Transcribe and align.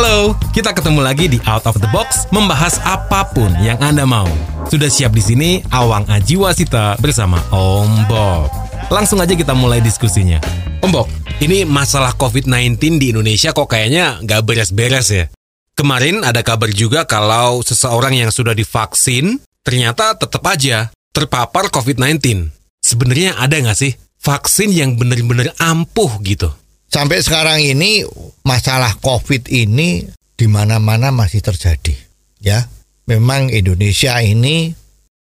Halo, 0.00 0.32
kita 0.56 0.72
ketemu 0.72 1.04
lagi 1.04 1.28
di 1.28 1.36
Out 1.44 1.68
of 1.68 1.76
the 1.76 1.84
Box 1.92 2.24
membahas 2.32 2.80
apa 2.88 3.20
pun 3.36 3.52
yang 3.60 3.76
Anda 3.84 4.08
mau. 4.08 4.24
Sudah 4.72 4.88
siap 4.88 5.12
di 5.12 5.20
sini 5.20 5.50
Awang 5.68 6.08
Ajiwasita 6.08 6.96
bersama 7.04 7.36
Om 7.52 8.08
Bob. 8.08 8.48
Langsung 8.88 9.20
aja 9.20 9.36
kita 9.36 9.52
mulai 9.52 9.84
diskusinya. 9.84 10.40
Om 10.80 10.88
Bob, 10.88 11.04
ini 11.44 11.68
masalah 11.68 12.16
COVID-19 12.16 12.96
di 12.96 13.12
Indonesia 13.12 13.52
kok 13.52 13.68
kayaknya 13.68 14.24
nggak 14.24 14.40
beres-beres 14.40 15.12
ya. 15.12 15.28
Kemarin 15.76 16.24
ada 16.24 16.40
kabar 16.40 16.72
juga 16.72 17.04
kalau 17.04 17.60
seseorang 17.60 18.16
yang 18.16 18.32
sudah 18.32 18.56
divaksin 18.56 19.36
ternyata 19.60 20.16
tetap 20.16 20.40
aja 20.48 20.88
terpapar 21.12 21.68
COVID-19. 21.68 22.48
Sebenarnya 22.80 23.36
ada 23.36 23.52
nggak 23.52 23.76
sih 23.76 23.92
vaksin 24.16 24.72
yang 24.72 24.96
benar-benar 24.96 25.52
ampuh 25.60 26.24
gitu? 26.24 26.48
Sampai 26.90 27.22
sekarang 27.22 27.62
ini 27.62 28.02
masalah 28.42 28.98
COVID 28.98 29.48
ini 29.48 30.04
di 30.34 30.46
mana-mana 30.50 31.14
masih 31.14 31.40
terjadi. 31.40 31.94
Ya, 32.42 32.66
memang 33.06 33.48
Indonesia 33.48 34.18
ini 34.20 34.74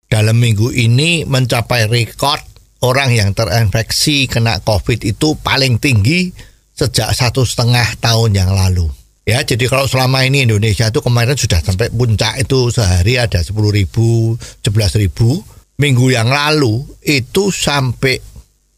dalam 0.09 0.41
minggu 0.41 0.73
ini 0.73 1.23
mencapai 1.23 1.85
rekor 1.85 2.41
orang 2.81 3.13
yang 3.13 3.31
terinfeksi 3.37 4.25
kena 4.25 4.59
COVID 4.65 5.05
itu 5.05 5.37
paling 5.39 5.77
tinggi 5.77 6.33
sejak 6.73 7.11
satu 7.13 7.45
setengah 7.45 7.99
tahun 8.01 8.33
yang 8.33 8.51
lalu. 8.55 8.87
Ya, 9.27 9.45
jadi 9.45 9.69
kalau 9.69 9.85
selama 9.85 10.25
ini 10.25 10.49
Indonesia 10.49 10.89
itu 10.89 11.05
kemarin 11.05 11.37
sudah 11.37 11.61
sampai 11.61 11.93
puncak 11.93 12.41
itu 12.41 12.73
sehari 12.73 13.21
ada 13.21 13.37
10 13.45 13.53
ribu, 13.69 14.33
11 14.65 14.97
ribu. 14.97 15.37
Minggu 15.79 16.11
yang 16.11 16.27
lalu 16.27 16.81
itu 17.05 17.53
sampai 17.53 18.17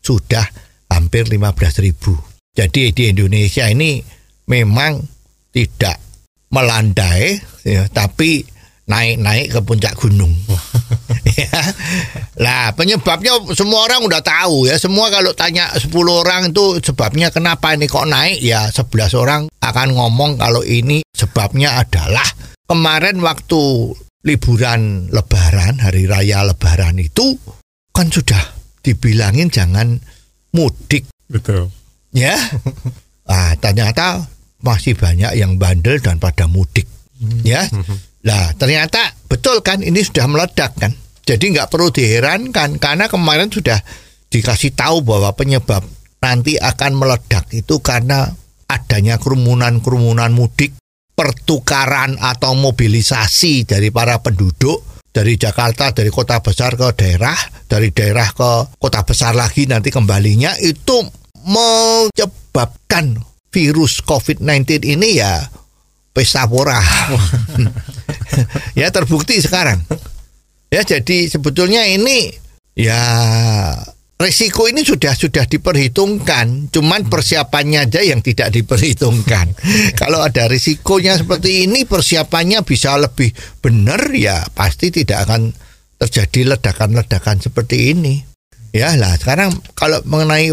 sudah 0.04 0.44
hampir 0.92 1.26
15 1.32 1.82
ribu. 1.82 2.31
Jadi 2.52 2.92
di 2.92 3.04
Indonesia 3.16 3.64
ini 3.72 4.04
memang 4.52 5.00
tidak 5.56 5.98
melandai, 6.52 7.40
ya, 7.64 7.88
tapi 7.88 8.44
naik-naik 8.92 9.56
ke 9.56 9.60
puncak 9.64 9.96
gunung. 9.96 10.36
ya. 11.40 11.48
Lah 12.44 12.76
penyebabnya 12.76 13.40
semua 13.56 13.88
orang 13.88 14.04
udah 14.04 14.20
tahu 14.20 14.68
ya. 14.68 14.76
Semua 14.76 15.08
kalau 15.08 15.32
tanya 15.32 15.72
10 15.72 15.88
orang 15.96 16.52
itu 16.52 16.84
sebabnya 16.84 17.32
kenapa 17.32 17.72
ini 17.72 17.88
kok 17.88 18.04
naik 18.04 18.44
ya 18.44 18.68
11 18.68 19.16
orang 19.16 19.42
akan 19.64 19.88
ngomong 19.96 20.36
kalau 20.36 20.60
ini 20.68 21.08
sebabnya 21.16 21.80
adalah 21.80 22.28
kemarin 22.68 23.24
waktu 23.24 23.96
liburan 24.28 25.08
lebaran, 25.08 25.80
hari 25.80 26.04
raya 26.06 26.44
lebaran 26.44 27.00
itu 27.00 27.40
kan 27.96 28.12
sudah 28.12 28.60
dibilangin 28.84 29.48
jangan 29.48 29.98
mudik 30.52 31.08
Betul. 31.32 31.72
Ya. 32.16 32.36
Ah, 33.32 33.56
ternyata 33.56 34.28
masih 34.60 34.92
banyak 34.92 35.40
yang 35.40 35.56
bandel 35.56 36.04
dan 36.04 36.20
pada 36.20 36.52
mudik. 36.52 36.84
Ya. 37.48 37.64
Lah, 38.28 38.52
ternyata 38.60 39.16
betul 39.32 39.64
kan 39.64 39.80
ini 39.80 40.04
sudah 40.04 40.28
meledak 40.28 40.76
kan. 40.76 40.92
Jadi 41.24 41.56
nggak 41.56 41.72
perlu 41.72 41.96
diherankan 41.96 42.76
karena 42.82 43.08
kemarin 43.08 43.48
sudah 43.48 43.80
dikasih 44.28 44.76
tahu 44.76 45.08
bahwa 45.08 45.32
penyebab 45.32 45.80
nanti 46.20 46.60
akan 46.60 46.92
meledak 46.98 47.48
itu 47.56 47.80
karena 47.80 48.28
adanya 48.68 49.16
kerumunan-kerumunan 49.16 50.36
mudik, 50.36 50.76
pertukaran 51.16 52.20
atau 52.20 52.52
mobilisasi 52.58 53.64
dari 53.64 53.96
para 53.96 54.20
penduduk 54.20 54.92
dari 55.12 55.36
Jakarta 55.36 55.92
dari 55.92 56.08
kota 56.08 56.40
besar 56.40 56.80
ke 56.80 56.88
daerah, 56.96 57.36
dari 57.68 57.92
daerah 57.92 58.32
ke 58.32 58.80
kota 58.80 59.04
besar 59.04 59.36
lagi 59.36 59.68
nanti 59.68 59.92
kembalinya 59.92 60.56
itu 60.60 61.04
menyebabkan 61.46 63.20
virus 63.52 64.00
COVID-19 64.02 64.88
ini 64.88 65.20
ya 65.20 65.44
pesta 66.16 66.48
pora. 66.48 66.80
ya 68.80 68.88
terbukti 68.92 69.40
sekarang. 69.44 69.84
Ya 70.72 70.88
jadi 70.88 71.28
sebetulnya 71.28 71.84
ini 71.84 72.32
ya 72.80 73.02
resiko 74.22 74.72
ini 74.72 74.88
sudah 74.88 75.18
sudah 75.18 75.50
diperhitungkan, 75.50 76.72
cuman 76.72 77.12
persiapannya 77.12 77.92
aja 77.92 78.00
yang 78.06 78.24
tidak 78.24 78.56
diperhitungkan. 78.56 79.52
Kalau 80.00 80.24
ada 80.24 80.48
risikonya 80.48 81.20
seperti 81.20 81.68
ini, 81.68 81.84
persiapannya 81.84 82.64
bisa 82.64 82.96
lebih 82.96 83.36
benar 83.60 84.14
ya 84.16 84.48
pasti 84.56 84.94
tidak 84.94 85.28
akan 85.28 85.52
terjadi 86.00 86.56
ledakan-ledakan 86.56 87.44
seperti 87.44 87.92
ini. 87.92 88.24
Ya 88.72 88.96
lah 88.96 89.20
sekarang 89.20 89.52
kalau 89.76 90.00
mengenai 90.08 90.48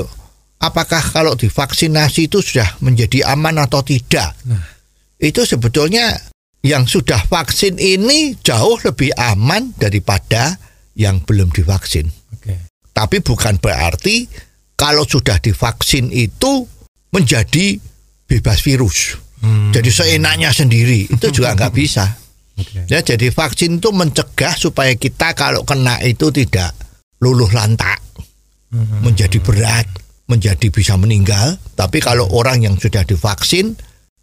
apakah 0.59 1.03
kalau 1.15 1.39
divaksinasi 1.39 2.27
itu 2.31 2.43
sudah 2.43 2.79
menjadi 2.83 3.31
aman 3.31 3.63
atau 3.63 3.83
tidak, 3.83 4.35
itu 5.19 5.43
sebetulnya 5.43 6.15
yang 6.63 6.87
sudah 6.87 7.23
vaksin 7.31 7.79
ini 7.79 8.35
jauh 8.43 8.79
lebih 8.83 9.15
aman 9.15 9.75
daripada 9.79 10.59
yang 10.99 11.23
belum 11.23 11.55
divaksin. 11.55 12.11
Oke. 12.35 12.67
Tapi 12.91 13.23
bukan 13.23 13.63
berarti 13.63 14.27
kalau 14.75 15.07
sudah 15.07 15.39
divaksin 15.39 16.11
itu 16.11 16.67
menjadi 17.15 17.79
bebas 18.27 18.59
virus. 18.63 19.15
Jadi 19.71 19.91
seenaknya 19.95 20.51
sendiri 20.51 21.07
itu 21.07 21.27
juga 21.37 21.55
nggak 21.55 21.75
bisa. 21.75 22.19
Oke. 22.59 22.91
Ya, 22.91 22.99
jadi 23.07 23.31
vaksin 23.31 23.79
itu 23.79 23.95
mencegah 23.95 24.59
supaya 24.59 24.91
kita 24.99 25.31
kalau 25.39 25.63
kena 25.63 26.03
itu 26.03 26.35
tidak 26.35 26.75
luluh 27.23 27.51
lantak, 27.55 28.03
menjadi 29.03 29.39
berat, 29.39 29.87
menjadi 30.29 30.69
bisa 30.69 30.95
meninggal. 31.01 31.57
Tapi 31.75 31.99
kalau 31.99 32.29
orang 32.31 32.63
yang 32.63 32.77
sudah 32.77 33.03
divaksin 33.03 33.75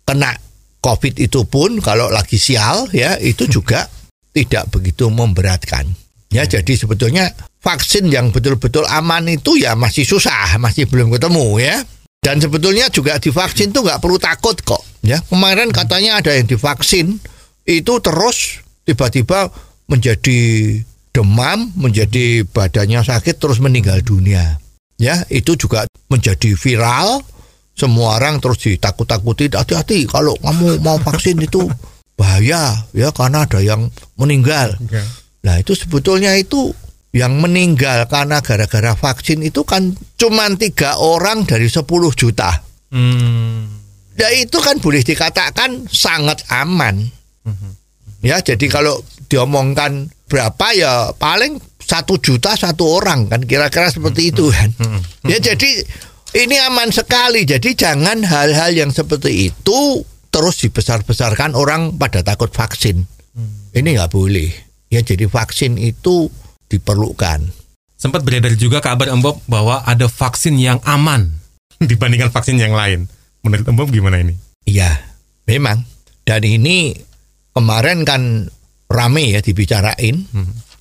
kena 0.05 0.37
COVID 0.79 1.17
itu 1.17 1.49
pun 1.49 1.81
kalau 1.81 2.13
lagi 2.13 2.37
sial 2.37 2.85
ya 2.93 3.17
itu 3.17 3.49
juga 3.49 3.89
tidak 4.29 4.69
begitu 4.69 5.09
memberatkan. 5.09 5.89
Ya, 6.29 6.43
jadi 6.45 6.75
sebetulnya 6.75 7.31
vaksin 7.63 8.11
yang 8.11 8.29
betul-betul 8.29 8.83
aman 8.85 9.25
itu 9.31 9.55
ya 9.55 9.73
masih 9.73 10.03
susah, 10.03 10.59
masih 10.61 10.85
belum 10.85 11.09
ketemu 11.15 11.63
ya. 11.63 11.79
Dan 12.19 12.41
sebetulnya 12.41 12.91
juga 12.91 13.17
divaksin 13.21 13.71
tuh 13.71 13.85
nggak 13.87 14.01
perlu 14.03 14.19
takut 14.19 14.57
kok. 14.61 14.83
Ya, 15.05 15.21
kemarin 15.31 15.71
katanya 15.71 16.19
ada 16.19 16.35
yang 16.35 16.49
divaksin 16.49 17.21
itu 17.63 17.93
terus 18.03 18.61
tiba-tiba 18.83 19.49
menjadi 19.87 20.39
demam, 21.15 21.71
menjadi 21.77 22.43
badannya 22.43 23.05
sakit 23.05 23.39
terus 23.39 23.63
meninggal 23.63 24.03
dunia. 24.03 24.59
Ya, 24.95 25.27
itu 25.27 25.59
juga 25.59 25.87
menjadi 26.07 26.55
viral. 26.55 27.23
Semua 27.75 28.15
orang 28.15 28.39
terus 28.39 28.63
ditakut-takuti, 28.63 29.51
hati-hati 29.51 30.07
kalau 30.07 30.31
kamu 30.39 30.79
mau 30.79 30.95
vaksin 30.95 31.35
itu 31.43 31.67
bahaya 32.15 32.87
ya 32.95 33.11
karena 33.11 33.43
ada 33.43 33.59
yang 33.59 33.91
meninggal. 34.15 34.79
Oke. 34.79 35.03
Nah 35.43 35.59
itu 35.59 35.75
sebetulnya 35.75 36.31
itu 36.39 36.71
yang 37.11 37.35
meninggal 37.39 38.07
karena 38.07 38.39
gara-gara 38.39 38.95
vaksin 38.95 39.43
itu 39.43 39.67
kan 39.67 39.91
cuman 40.15 40.55
tiga 40.55 40.95
orang 40.99 41.43
dari 41.43 41.67
10 41.67 41.83
juta. 42.15 42.63
Hmm. 42.91 43.67
Ya 44.15 44.31
itu 44.31 44.57
kan 44.63 44.79
boleh 44.79 45.03
dikatakan 45.03 45.91
sangat 45.91 46.47
aman. 46.47 47.11
Ya 48.23 48.39
jadi 48.41 48.65
kalau 48.71 49.03
diomongkan 49.27 50.09
berapa 50.25 50.67
ya 50.73 51.13
paling 51.19 51.61
satu 51.85 52.17
juta 52.17 52.57
satu 52.57 52.97
orang 52.97 53.29
kan 53.29 53.45
kira-kira 53.45 53.93
seperti 53.93 54.33
itu 54.33 54.49
kan. 54.49 54.73
Ya 55.29 55.37
jadi 55.37 55.85
ini 56.35 56.55
aman 56.65 56.89
sekali. 56.89 57.45
Jadi 57.45 57.77
jangan 57.77 58.25
hal-hal 58.25 58.73
yang 58.73 58.89
seperti 58.89 59.53
itu 59.53 60.01
terus 60.33 60.59
dibesar-besarkan 60.65 61.55
orang 61.55 61.95
pada 61.95 62.25
takut 62.25 62.49
vaksin. 62.49 63.05
Ini 63.71 63.87
nggak 63.95 64.11
boleh. 64.11 64.49
Ya 64.89 64.99
jadi 65.05 65.29
vaksin 65.29 65.77
itu 65.77 66.27
diperlukan. 66.67 67.45
Sempat 67.95 68.21
beredar 68.27 68.53
juga 68.59 68.83
kabar 68.83 69.07
Om 69.15 69.21
Bob 69.23 69.37
bahwa 69.47 69.81
ada 69.87 70.11
vaksin 70.11 70.59
yang 70.59 70.83
aman 70.83 71.31
dibandingkan 71.89 72.31
vaksin 72.33 72.59
yang 72.59 72.75
lain. 72.75 73.07
Menurut 73.45 73.65
Om 73.69 73.75
Bob 73.77 73.89
gimana 73.93 74.19
ini? 74.19 74.35
Iya, 74.65 74.91
memang. 75.45 75.85
Dan 76.25 76.41
ini 76.41 76.97
kemarin 77.53 78.01
kan 78.03 78.49
rame 78.89 79.23
ya 79.29 79.39
dibicarain. 79.39 80.25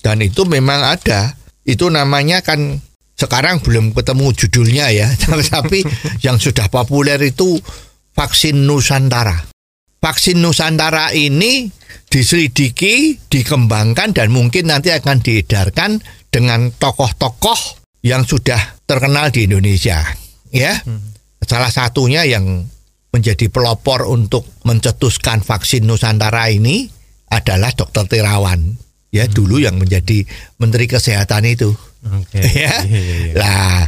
Dan 0.05 0.21
itu 0.21 0.45
memang 0.45 0.85
ada. 0.85 1.33
Itu 1.65 1.89
namanya 1.89 2.45
kan 2.45 2.77
sekarang 3.17 3.65
belum 3.65 3.97
ketemu 3.97 4.27
judulnya 4.37 4.85
ya. 4.93 5.09
Tapi 5.57 5.81
yang 6.21 6.37
sudah 6.37 6.69
populer 6.69 7.17
itu 7.25 7.57
vaksin 8.13 8.69
Nusantara. 8.69 9.49
Vaksin 9.97 10.45
Nusantara 10.45 11.09
ini 11.17 11.65
diselidiki, 12.05 13.17
dikembangkan 13.25 14.13
dan 14.13 14.29
mungkin 14.29 14.69
nanti 14.69 14.93
akan 14.93 15.25
diedarkan 15.25 15.97
dengan 16.29 16.69
tokoh-tokoh 16.69 17.81
yang 18.05 18.21
sudah 18.21 18.77
terkenal 18.85 19.33
di 19.33 19.49
Indonesia, 19.49 20.05
ya. 20.53 20.77
Salah 21.41 21.73
satunya 21.73 22.21
yang 22.21 22.69
menjadi 23.09 23.49
pelopor 23.49 24.05
untuk 24.05 24.45
mencetuskan 24.61 25.41
vaksin 25.41 25.89
Nusantara 25.89 26.53
ini 26.53 26.85
adalah 27.33 27.73
Dr. 27.73 28.05
Terawan, 28.05 28.77
ya 29.15 29.31
dulu 29.31 29.63
yang 29.63 29.79
menjadi 29.79 30.27
Menteri 30.59 30.91
Kesehatan 30.91 31.47
itu. 31.47 31.71
Oke. 32.03 32.43
ya. 32.59 32.83
Iya, 32.83 32.99
iya, 32.99 33.15
iya. 33.31 33.33
Lah, 33.39 33.87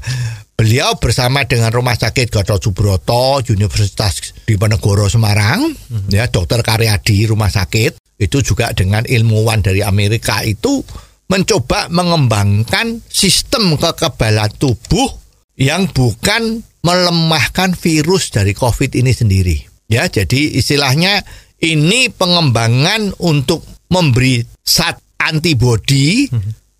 beliau 0.55 0.95
bersama 0.95 1.43
dengan 1.43 1.75
Rumah 1.75 1.99
Sakit 1.99 2.31
Gatot 2.31 2.63
Subroto, 2.63 3.43
Universitas 3.51 4.31
Diponegoro 4.47 5.11
Semarang, 5.11 5.67
ya 6.07 6.31
Dokter 6.31 6.63
Karyadi 6.63 7.27
Rumah 7.27 7.51
Sakit, 7.51 7.99
itu 8.17 8.41
juga 8.41 8.71
dengan 8.71 9.03
ilmuwan 9.03 9.59
dari 9.61 9.83
Amerika 9.83 10.41
itu 10.41 10.81
mencoba 11.27 11.91
mengembangkan 11.91 13.03
sistem 13.11 13.75
kekebalan 13.75 14.49
tubuh 14.55 15.11
yang 15.59 15.91
bukan 15.91 16.63
melemahkan 16.81 17.75
virus 17.75 18.31
dari 18.31 18.55
COVID 18.55 18.95
ini 18.95 19.11
sendiri. 19.11 19.57
Ya, 19.91 20.07
jadi 20.07 20.55
istilahnya 20.55 21.23
ini 21.59 22.07
pengembangan 22.11 23.17
untuk 23.19 23.63
memberi 23.91 24.43
zat 24.63 24.99
antibodi 25.27 26.31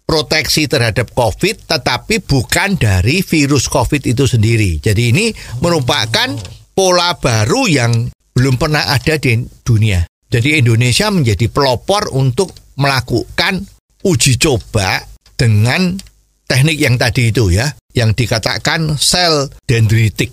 proteksi 0.08 0.72
terhadap 0.72 1.12
COVID, 1.12 1.68
tetapi 1.68 2.24
bukan 2.24 2.80
dari 2.80 3.20
virus 3.20 3.68
COVID 3.68 4.08
itu 4.08 4.24
sendiri. 4.24 4.80
Jadi 4.80 5.12
ini 5.12 5.26
merupakan 5.60 6.32
pola 6.72 7.20
baru 7.20 7.68
yang 7.68 7.92
belum 8.32 8.56
pernah 8.56 8.88
ada 8.88 9.20
di 9.20 9.44
dunia. 9.68 10.08
Jadi 10.32 10.64
Indonesia 10.64 11.12
menjadi 11.12 11.52
pelopor 11.52 12.16
untuk 12.16 12.56
melakukan 12.80 13.68
uji 14.08 14.40
coba 14.40 15.04
dengan 15.36 16.00
teknik 16.48 16.78
yang 16.80 16.96
tadi 16.96 17.36
itu 17.36 17.52
ya, 17.52 17.68
yang 17.92 18.16
dikatakan 18.16 18.96
sel 18.96 19.52
dendritik. 19.68 20.32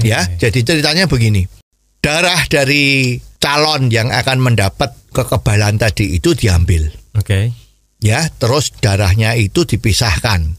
Ya, 0.00 0.24
jadi 0.40 0.64
ceritanya 0.64 1.04
begini. 1.04 1.44
Darah 2.00 2.48
dari 2.48 3.18
calon 3.36 3.92
yang 3.92 4.08
akan 4.08 4.40
mendapat 4.40 4.94
kekebalan 5.12 5.76
tadi 5.76 6.16
itu 6.16 6.32
diambil 6.32 6.88
Oke. 7.16 7.52
ya 7.96 8.28
terus 8.36 8.76
darahnya 8.76 9.32
itu 9.40 9.64
dipisahkan 9.64 10.52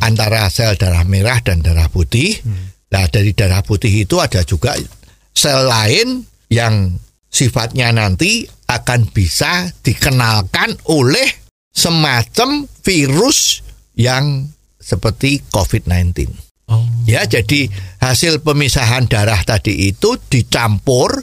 antara 0.00 0.48
sel 0.48 0.76
darah 0.76 1.04
merah 1.04 1.40
dan 1.44 1.60
darah 1.60 1.88
putih. 1.88 2.40
Nah 2.92 3.04
dari 3.08 3.32
darah 3.36 3.60
putih 3.60 4.04
itu 4.04 4.20
ada 4.20 4.40
juga 4.44 4.76
sel 5.36 5.68
lain 5.68 6.24
yang 6.48 6.96
sifatnya 7.28 7.92
nanti 7.92 8.48
akan 8.66 9.10
bisa 9.12 9.68
dikenalkan 9.84 10.74
oleh 10.88 11.28
semacam 11.70 12.64
virus 12.80 13.60
yang 13.92 14.48
seperti 14.80 15.44
COVID-19. 15.52 16.32
Oh. 16.66 16.82
Ya, 17.06 17.22
jadi 17.28 17.70
hasil 18.02 18.42
pemisahan 18.42 19.06
darah 19.06 19.38
tadi 19.46 19.90
itu 19.90 20.18
dicampur 20.18 21.22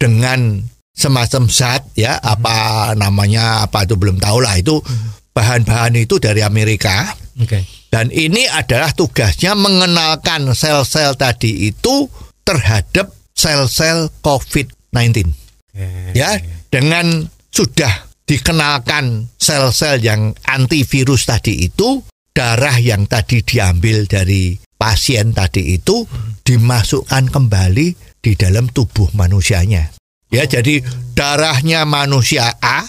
dengan 0.00 0.64
semacam 0.98 1.46
zat 1.46 1.86
ya, 1.94 2.18
apa 2.18 2.92
namanya 2.98 3.62
apa 3.70 3.86
itu 3.86 3.94
belum 3.94 4.18
tahu 4.18 4.42
lah 4.42 4.58
itu 4.58 4.82
bahan-bahan 5.30 5.94
itu 5.94 6.18
dari 6.18 6.42
Amerika. 6.42 7.14
Oke. 7.38 7.62
dan 7.88 8.10
ini 8.10 8.50
adalah 8.50 8.90
tugasnya 8.90 9.54
mengenalkan 9.54 10.50
sel-sel 10.52 11.14
tadi 11.14 11.70
itu 11.70 12.10
terhadap 12.42 13.14
sel-sel 13.30 14.10
COVID-19 14.26 15.30
ya 16.18 16.34
dengan 16.68 17.30
sudah 17.54 18.10
dikenalkan 18.26 19.30
sel-sel 19.38 20.02
yang 20.02 20.34
antivirus 20.44 21.30
tadi 21.30 21.70
itu 21.70 22.02
darah 22.34 22.76
yang 22.76 23.06
tadi 23.06 23.40
diambil 23.40 24.04
dari 24.10 24.58
pasien 24.76 25.30
tadi 25.30 25.78
itu 25.78 26.04
dimasukkan 26.42 27.30
kembali 27.30 27.86
di 28.18 28.32
dalam 28.34 28.66
tubuh 28.68 29.14
manusianya 29.14 29.97
ya 30.28 30.44
jadi 30.44 30.80
darahnya 31.16 31.84
manusia 31.88 32.52
A 32.62 32.84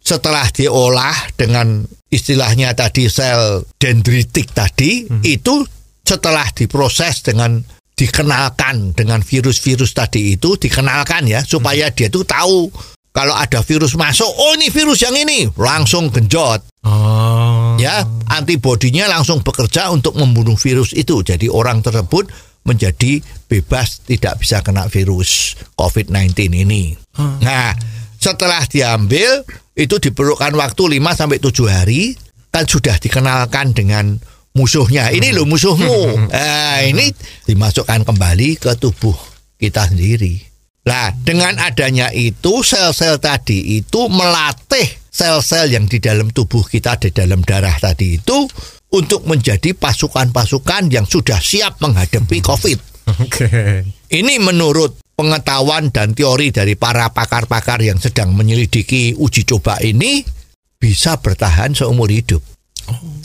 setelah 0.00 0.48
diolah 0.48 1.36
dengan 1.36 1.84
istilahnya 2.08 2.72
tadi 2.72 3.12
sel 3.12 3.68
dendritik 3.76 4.56
tadi 4.56 5.04
itu 5.28 5.60
setelah 6.00 6.48
diproses 6.56 7.20
dengan 7.20 7.60
dikenalkan 7.92 8.96
dengan 8.96 9.20
virus-virus 9.20 9.92
tadi 9.92 10.38
itu 10.38 10.56
dikenalkan 10.56 11.28
ya 11.28 11.44
supaya 11.44 11.92
dia 11.92 12.08
tuh 12.08 12.24
tahu 12.24 12.72
kalau 13.12 13.34
ada 13.34 13.60
virus 13.66 13.98
masuk 13.98 14.30
oh 14.30 14.54
ini 14.54 14.70
virus 14.70 15.02
yang 15.02 15.18
ini 15.18 15.50
langsung 15.58 16.08
genjot. 16.14 16.62
Oh. 16.86 17.74
ya 17.76 18.06
antibodinya 18.30 19.10
langsung 19.10 19.42
bekerja 19.42 19.90
untuk 19.90 20.14
membunuh 20.14 20.54
virus 20.54 20.94
itu. 20.94 21.20
Jadi 21.26 21.50
orang 21.50 21.82
tersebut 21.82 22.30
menjadi 22.68 23.24
bebas 23.48 24.04
tidak 24.04 24.44
bisa 24.44 24.60
kena 24.60 24.92
virus 24.92 25.56
COVID-19 25.80 26.52
ini. 26.52 26.92
Nah 27.16 27.72
setelah 28.20 28.66
diambil 28.68 29.46
itu 29.78 29.96
diperlukan 29.96 30.52
waktu 30.58 31.00
5 31.00 31.18
sampai 31.18 31.38
7 31.40 31.70
hari 31.70 32.12
kan 32.52 32.66
sudah 32.66 32.98
dikenalkan 33.00 33.72
dengan 33.72 34.18
musuhnya. 34.58 35.14
Ini 35.14 35.30
loh 35.30 35.46
musuhmu. 35.46 35.98
Nah, 36.34 36.82
ini 36.86 37.10
dimasukkan 37.46 38.06
kembali 38.06 38.58
ke 38.58 38.74
tubuh 38.78 39.14
kita 39.58 39.90
sendiri. 39.90 40.38
Nah, 40.86 41.10
dengan 41.12 41.58
adanya 41.58 42.08
itu 42.14 42.62
sel-sel 42.62 43.18
tadi 43.18 43.78
itu 43.82 44.06
melatih 44.08 44.86
sel-sel 45.10 45.74
yang 45.74 45.90
di 45.90 45.98
dalam 45.98 46.30
tubuh 46.30 46.62
kita 46.64 46.96
di 47.02 47.10
dalam 47.10 47.42
darah 47.42 47.74
tadi 47.76 48.16
itu 48.16 48.46
untuk 48.88 49.28
menjadi 49.28 49.76
pasukan-pasukan 49.76 50.88
yang 50.88 51.04
sudah 51.04 51.36
siap 51.36 51.80
menghadapi 51.84 52.40
COVID. 52.40 52.78
Oke. 53.24 53.48
Ini 54.08 54.34
menurut 54.40 55.00
pengetahuan 55.12 55.92
dan 55.92 56.16
teori 56.16 56.54
dari 56.54 56.78
para 56.78 57.12
pakar-pakar 57.12 57.82
yang 57.84 58.00
sedang 58.00 58.32
menyelidiki 58.32 59.18
uji 59.18 59.44
coba 59.44 59.80
ini 59.84 60.24
bisa 60.78 61.18
bertahan 61.18 61.74
seumur 61.74 62.08
hidup. 62.08 62.40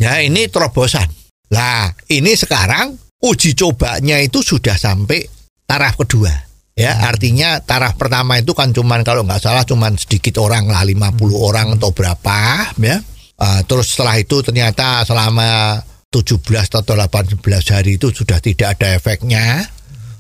Ya, 0.02 0.20
ini 0.20 0.52
terobosan. 0.52 1.08
Lah, 1.54 1.94
ini 2.10 2.34
sekarang 2.34 2.98
uji 3.24 3.56
cobanya 3.56 4.20
itu 4.20 4.44
sudah 4.44 4.76
sampai 4.76 5.24
taraf 5.64 5.96
kedua. 6.02 6.34
Ya, 6.74 7.06
artinya 7.06 7.62
taraf 7.62 7.96
pertama 8.02 8.42
itu 8.42 8.58
kan 8.58 8.74
cuman 8.74 9.06
kalau 9.06 9.22
nggak 9.22 9.46
salah 9.46 9.62
cuman 9.62 9.94
sedikit 9.94 10.42
orang 10.42 10.66
lah 10.66 10.82
50 10.82 11.14
orang 11.38 11.78
atau 11.78 11.94
berapa 11.94 12.38
ya. 12.82 12.98
Ah, 13.38 13.66
terus 13.66 13.96
setelah 13.96 14.16
itu 14.22 14.40
ternyata 14.46 15.02
selama 15.04 15.82
17 16.14 16.40
atau 16.70 16.94
18 16.94 17.42
hari 17.74 17.98
itu 17.98 18.14
sudah 18.14 18.38
tidak 18.38 18.78
ada 18.78 18.94
efeknya. 18.94 19.66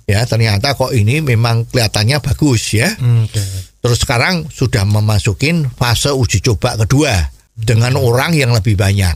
Ya, 0.03 0.25
ternyata 0.27 0.75
kok 0.75 0.91
ini 0.91 1.23
memang 1.23 1.63
kelihatannya 1.69 2.19
bagus 2.19 2.75
ya. 2.75 2.91
Oke. 2.97 3.39
Terus 3.79 3.99
sekarang 4.03 4.49
sudah 4.51 4.83
memasukin 4.83 5.69
fase 5.71 6.11
uji 6.11 6.43
coba 6.43 6.75
kedua 6.75 7.13
dengan 7.55 7.95
orang 7.95 8.35
yang 8.35 8.51
lebih 8.51 8.75
banyak. 8.75 9.15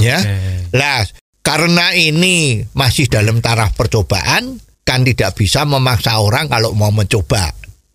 Ya. 0.00 0.18
Oke. 0.22 0.70
Lah, 0.72 1.04
karena 1.44 1.92
ini 1.92 2.64
masih 2.72 3.10
dalam 3.12 3.44
taraf 3.44 3.76
percobaan 3.76 4.56
kan 4.84 5.00
tidak 5.04 5.36
bisa 5.36 5.68
memaksa 5.68 6.20
orang 6.20 6.48
kalau 6.48 6.72
mau 6.72 6.88
mencoba. 6.88 7.52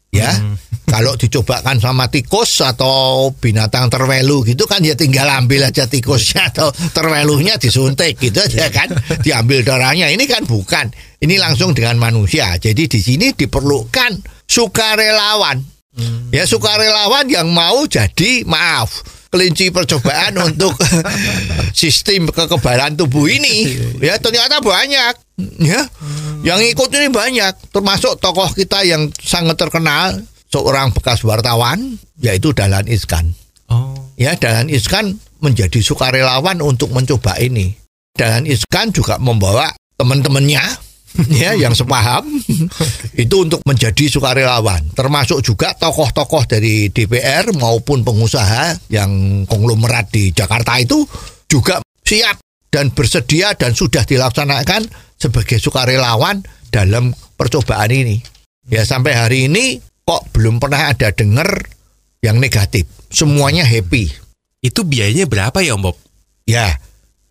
Ya. 0.09 0.33
Kalau 0.89 1.13
dicobakan 1.13 1.77
sama 1.77 2.09
tikus 2.09 2.65
atau 2.65 3.29
binatang 3.37 3.93
terwelu 3.93 4.41
gitu 4.41 4.65
kan 4.65 4.81
ya 4.81 4.97
tinggal 4.97 5.29
ambil 5.29 5.69
aja 5.69 5.85
tikusnya 5.85 6.49
atau 6.49 6.73
terwelunya 6.73 7.61
disuntik 7.61 8.17
gitu 8.17 8.41
aja 8.41 8.73
kan. 8.73 8.89
Diambil 9.21 9.61
darahnya. 9.61 10.09
Ini 10.09 10.25
kan 10.25 10.49
bukan. 10.49 10.89
Ini 11.21 11.37
langsung 11.37 11.77
dengan 11.77 12.01
manusia. 12.01 12.57
Jadi 12.57 12.89
di 12.89 12.99
sini 13.05 13.37
diperlukan 13.37 14.17
sukarelawan. 14.49 15.61
Ya 16.33 16.47
sukarelawan 16.49 17.29
yang 17.29 17.53
mau 17.53 17.85
jadi 17.85 18.47
maaf 18.47 19.18
kelinci 19.29 19.69
percobaan 19.69 20.33
untuk 20.49 20.73
sistem 21.71 22.29
kekebalan 22.29 22.97
tubuh 22.97 23.29
ini. 23.29 23.77
Ya 24.01 24.17
ternyata 24.17 24.61
banyak. 24.61 25.13
Ya 25.61 25.81
yang 26.43 26.59
ikut 26.61 26.89
ini 26.91 27.09
banyak. 27.13 27.71
Termasuk 27.71 28.17
tokoh 28.19 28.49
kita 28.53 28.83
yang 28.83 29.09
sangat 29.21 29.55
terkenal 29.57 30.19
seorang 30.49 30.91
bekas 30.91 31.21
wartawan 31.23 32.01
yaitu 32.19 32.51
Dahlan 32.51 32.89
Iskan. 32.89 33.31
Oh. 33.69 33.93
ya 34.17 34.33
Dahlan 34.33 34.67
Iskan 34.67 35.21
menjadi 35.39 35.79
sukarelawan 35.79 36.59
untuk 36.59 36.89
mencoba 36.91 37.37
ini. 37.37 37.77
Dahlan 38.17 38.49
Iskan 38.49 38.91
juga 38.91 39.21
membawa 39.21 39.71
teman-temannya 39.95 40.88
ya 41.41 41.57
yang 41.57 41.73
sepaham 41.73 42.25
itu 43.23 43.35
untuk 43.37 43.61
menjadi 43.65 44.09
sukarelawan 44.09 44.93
termasuk 44.93 45.41
juga 45.41 45.73
tokoh-tokoh 45.75 46.45
dari 46.45 46.93
DPR 46.93 47.53
maupun 47.57 48.05
pengusaha 48.05 48.77
yang 48.93 49.43
konglomerat 49.49 50.13
di 50.13 50.31
Jakarta 50.31 50.77
itu 50.77 51.05
juga 51.49 51.81
siap 52.05 52.41
dan 52.69 52.93
bersedia 52.93 53.57
dan 53.57 53.73
sudah 53.73 54.05
dilaksanakan 54.05 54.85
sebagai 55.17 55.57
sukarelawan 55.57 56.45
dalam 56.69 57.11
percobaan 57.35 57.89
ini 57.89 58.21
ya 58.69 58.85
sampai 58.85 59.13
hari 59.17 59.39
ini 59.49 59.81
kok 60.09 60.33
belum 60.33 60.57
pernah 60.57 60.89
ada 60.89 61.13
dengar 61.13 61.77
yang 62.25 62.37
negatif. 62.39 62.87
Semuanya 63.09 63.63
happy. 63.63 64.11
Itu 64.59 64.83
biayanya 64.83 65.25
berapa 65.25 65.61
ya 65.63 65.77
Om 65.77 65.83
Bob? 65.85 65.97
Ya, 66.43 66.81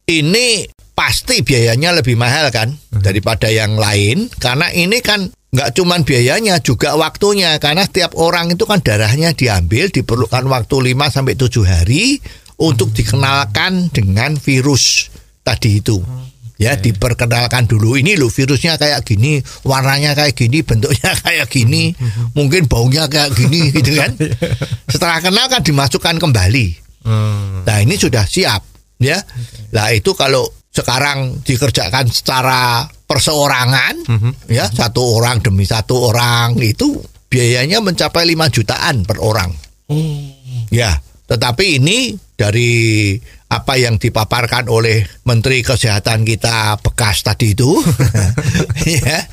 ini 0.08 0.64
pasti 0.98 1.46
biayanya 1.46 1.94
lebih 1.94 2.18
mahal 2.18 2.50
kan 2.50 2.74
daripada 2.90 3.46
yang 3.46 3.78
lain 3.78 4.26
karena 4.42 4.66
ini 4.74 4.98
kan 4.98 5.30
nggak 5.54 5.78
cuman 5.78 6.02
biayanya 6.02 6.58
juga 6.58 6.98
waktunya 6.98 7.54
karena 7.62 7.86
setiap 7.86 8.18
orang 8.18 8.50
itu 8.50 8.66
kan 8.66 8.82
darahnya 8.82 9.30
diambil 9.30 9.94
diperlukan 9.94 10.50
waktu 10.50 10.98
5 10.98 11.14
sampai 11.14 11.38
7 11.38 11.62
hari 11.62 12.18
untuk 12.58 12.90
dikenalkan 12.90 13.94
dengan 13.94 14.34
virus 14.34 15.14
tadi 15.46 15.78
itu. 15.78 16.02
Ya, 16.58 16.74
diperkenalkan 16.74 17.70
dulu 17.70 17.94
ini 17.94 18.18
loh 18.18 18.34
virusnya 18.34 18.82
kayak 18.82 19.06
gini, 19.06 19.38
warnanya 19.62 20.18
kayak 20.18 20.34
gini, 20.34 20.66
bentuknya 20.66 21.14
kayak 21.22 21.46
gini, 21.46 21.94
mungkin 22.34 22.66
baunya 22.66 23.06
kayak 23.06 23.30
gini 23.38 23.70
gitu 23.78 23.94
kan. 23.94 24.18
Setelah 24.90 25.22
kenal 25.22 25.46
kan 25.46 25.62
dimasukkan 25.62 26.18
kembali. 26.18 26.66
Hmm. 27.06 27.62
Nah 27.62 27.78
ini 27.78 27.94
sudah 27.94 28.26
siap 28.26 28.66
ya. 28.98 29.22
Nah 29.70 29.94
itu 29.94 30.18
kalau 30.18 30.50
sekarang 30.68 31.42
dikerjakan 31.42 32.06
secara 32.12 32.86
perseorangan 33.08 34.04
ya 34.46 34.68
satu 34.68 35.18
orang 35.18 35.40
demi 35.40 35.64
satu 35.64 36.12
orang 36.12 36.54
itu 36.60 37.00
biayanya 37.28 37.84
mencapai 37.84 38.24
5 38.24 38.54
jutaan 38.56 39.04
per 39.04 39.20
orang. 39.20 39.52
Ya, 40.68 41.00
tetapi 41.28 41.80
ini 41.80 42.16
dari 42.36 43.16
apa 43.48 43.80
yang 43.80 43.96
dipaparkan 43.96 44.68
oleh 44.68 45.08
Menteri 45.24 45.64
Kesehatan 45.64 46.28
kita 46.28 46.76
bekas 46.84 47.24
tadi 47.24 47.56
itu, 47.56 47.80
ya, 49.00 49.24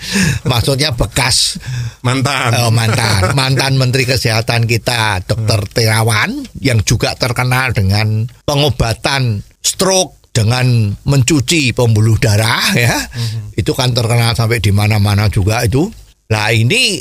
maksudnya 0.48 0.96
bekas 0.96 1.60
Mantan. 2.00 2.56
Oh, 2.64 2.72
mantan 2.72 3.32
mantan 3.40 3.76
Menteri 3.76 4.08
Kesehatan 4.08 4.70
kita 4.70 5.20
Dr. 5.28 5.68
Terawan 5.68 6.48
yang 6.64 6.80
juga 6.88 7.18
terkenal 7.20 7.76
dengan 7.76 8.24
pengobatan 8.48 9.44
stroke 9.60 10.25
dengan 10.36 10.92
mencuci 11.08 11.72
pembuluh 11.72 12.20
darah 12.20 12.76
ya. 12.76 13.00
Itu 13.56 13.72
kan 13.72 13.96
terkenal 13.96 14.36
sampai 14.36 14.60
di 14.60 14.76
mana-mana 14.76 15.32
juga 15.32 15.64
itu. 15.64 15.88
Nah, 16.28 16.52
ini 16.52 17.00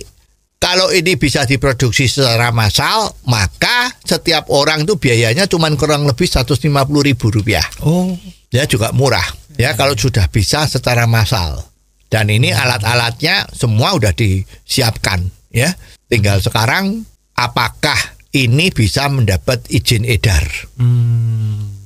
kalau 0.62 0.94
ini 0.94 1.18
bisa 1.18 1.42
diproduksi 1.42 2.06
secara 2.06 2.54
massal, 2.54 3.10
maka 3.26 3.90
setiap 4.06 4.48
orang 4.54 4.86
itu 4.86 4.94
biayanya 4.96 5.50
cuma 5.50 5.68
kurang 5.74 6.06
lebih 6.06 6.30
150 6.30 6.64
ribu 7.02 7.26
rupiah. 7.34 7.66
Oh. 7.82 8.14
Ya 8.54 8.64
juga 8.70 8.94
murah. 8.94 9.26
Ya 9.58 9.74
kalau 9.74 9.98
sudah 9.98 10.30
bisa 10.30 10.70
secara 10.70 11.10
massal. 11.10 11.66
Dan 12.06 12.30
ini 12.30 12.54
alat-alatnya 12.54 13.50
semua 13.50 13.98
udah 13.98 14.14
disiapkan. 14.14 15.26
Ya, 15.50 15.74
tinggal 16.06 16.38
sekarang 16.38 17.02
apakah 17.34 17.98
ini 18.34 18.70
bisa 18.70 19.10
mendapat 19.10 19.66
izin 19.70 20.06
edar? 20.06 20.46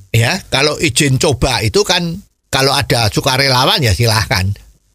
Ya, 0.09 0.41
kalau 0.49 0.77
izin 0.81 1.21
coba 1.21 1.61
itu 1.61 1.85
kan 1.85 2.17
kalau 2.49 2.73
ada 2.73 3.13
sukarelawan 3.13 3.81
ya 3.81 3.93
silahkan. 3.93 4.49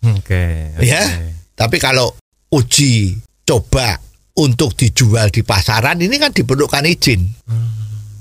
Oke. 0.04 0.74
oke. 0.74 0.82
Ya, 0.82 1.06
tapi 1.54 1.78
kalau 1.78 2.12
uji 2.50 3.14
coba 3.46 4.02
untuk 4.34 4.74
dijual 4.74 5.30
di 5.30 5.46
pasaran 5.46 6.02
ini 6.02 6.18
kan 6.18 6.34
diperlukan 6.34 6.82
izin. 6.90 7.30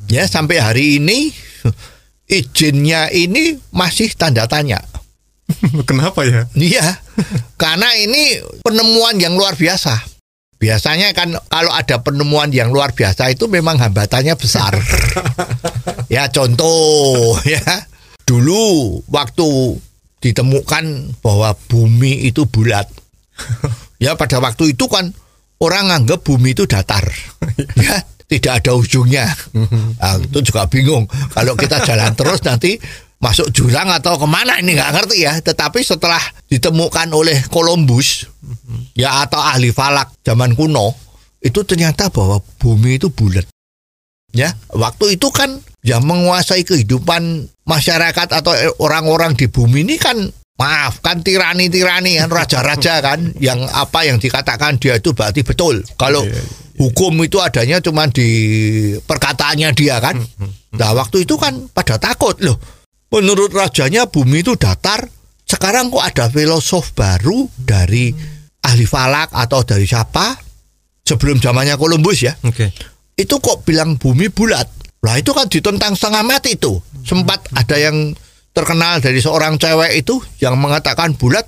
Ya, 0.05 0.29
sampai 0.29 0.61
hari 0.61 1.01
ini 1.01 1.33
izinnya 2.29 3.09
ini 3.09 3.57
masih 3.73 4.13
tanda 4.13 4.45
tanya. 4.45 4.85
Kenapa 5.89 6.23
ya? 6.23 6.45
Iya, 6.53 7.01
karena 7.57 7.89
ini 7.97 8.37
penemuan 8.61 9.17
yang 9.17 9.33
luar 9.33 9.57
biasa. 9.57 10.13
Biasanya 10.61 11.11
kan 11.11 11.35
kalau 11.51 11.75
ada 11.75 11.99
penemuan 11.99 12.47
yang 12.55 12.71
luar 12.71 12.95
biasa 12.95 13.27
itu 13.35 13.51
memang 13.51 13.75
hambatannya 13.81 14.31
besar. 14.39 14.71
ya 16.13 16.29
contoh 16.29 17.33
ya, 17.57 17.89
dulu 18.29 19.01
waktu 19.09 19.81
ditemukan 20.21 21.17
bahwa 21.25 21.57
bumi 21.67 22.29
itu 22.29 22.45
bulat. 22.45 22.85
ya 23.97 24.13
pada 24.13 24.37
waktu 24.37 24.77
itu 24.77 24.85
kan 24.85 25.09
orang 25.57 25.89
anggap 25.89 26.21
bumi 26.21 26.53
itu 26.53 26.69
datar. 26.69 27.03
ya 27.81 28.05
tidak 28.29 28.63
ada 28.63 28.71
ujungnya. 28.77 29.27
Nah, 29.99 30.17
itu 30.21 30.39
juga 30.41 30.69
bingung. 30.69 31.05
Kalau 31.33 31.53
kita 31.59 31.83
jalan 31.83 32.15
terus 32.15 32.39
nanti 32.45 32.79
masuk 33.19 33.51
jurang 33.55 33.87
atau 33.91 34.19
ke 34.19 34.27
mana 34.27 34.57
ini 34.63 34.79
nggak 34.79 34.91
ngerti 34.95 35.17
ya. 35.27 35.33
Tetapi 35.43 35.83
setelah 35.83 36.21
ditemukan 36.47 37.11
oleh 37.11 37.43
Columbus 37.51 38.25
ya 38.95 39.27
atau 39.27 39.43
ahli 39.43 39.75
falak 39.75 40.23
zaman 40.23 40.55
kuno 40.55 40.95
itu 41.43 41.61
ternyata 41.67 42.07
bahwa 42.07 42.39
bumi 42.57 42.95
itu 42.97 43.11
bulat. 43.11 43.52
Ya, 44.33 44.57
waktu 44.73 45.21
itu 45.21 45.29
kan 45.29 45.61
yang 45.85 46.01
menguasai 46.09 46.65
kehidupan 46.65 47.47
masyarakat 47.69 48.27
atau 48.33 48.53
orang-orang 48.81 49.37
di 49.37 49.45
bumi 49.45 49.85
ini 49.85 50.01
kan 50.01 50.17
maaf 50.53 51.01
kan 51.01 51.25
tirani-tirani 51.25 52.21
kan 52.21 52.29
raja-raja 52.29 53.01
kan 53.01 53.33
yang 53.41 53.65
apa 53.69 54.05
yang 54.05 54.17
dikatakan 54.17 54.81
dia 54.81 54.97
itu 54.97 55.13
berarti 55.13 55.45
betul. 55.45 55.85
Kalau 55.97 56.25
hukum 56.81 57.13
itu 57.21 57.37
adanya 57.37 57.77
cuma 57.83 58.09
di 58.09 58.29
perkataannya 58.97 59.69
dia 59.77 60.01
kan. 60.01 60.17
Nah, 60.73 60.91
waktu 60.97 61.29
itu 61.29 61.37
kan 61.37 61.69
pada 61.69 62.01
takut 62.01 62.37
loh. 62.41 62.57
Menurut 63.13 63.53
rajanya 63.53 64.09
bumi 64.09 64.41
itu 64.41 64.57
datar. 64.57 65.05
Sekarang 65.45 65.93
kok 65.93 66.01
ada 66.01 66.25
filosof 66.33 66.97
baru 66.97 67.45
dari 67.53 68.09
ahli 68.65 68.85
falak 68.89 69.29
atau 69.29 69.61
dari 69.61 69.85
siapa? 69.85 70.33
Sebelum 71.03 71.43
zamannya 71.43 71.75
Columbus 71.75 72.23
ya 72.23 72.31
Oke. 72.47 72.71
Itu 73.17 73.35
kok 73.37 73.65
bilang 73.65 73.95
bumi 73.97 74.29
bulat. 74.29 74.65
Lah 75.03 75.19
itu 75.19 75.35
kan 75.35 75.51
ditentang 75.51 75.93
setengah 75.93 76.23
mati 76.23 76.55
itu. 76.55 76.79
Sempat 77.03 77.51
ada 77.53 77.75
yang 77.75 78.15
terkenal 78.55 79.03
dari 79.03 79.19
seorang 79.19 79.59
cewek 79.59 79.99
itu 79.99 80.23
yang 80.39 80.55
mengatakan 80.55 81.17
bulat, 81.19 81.43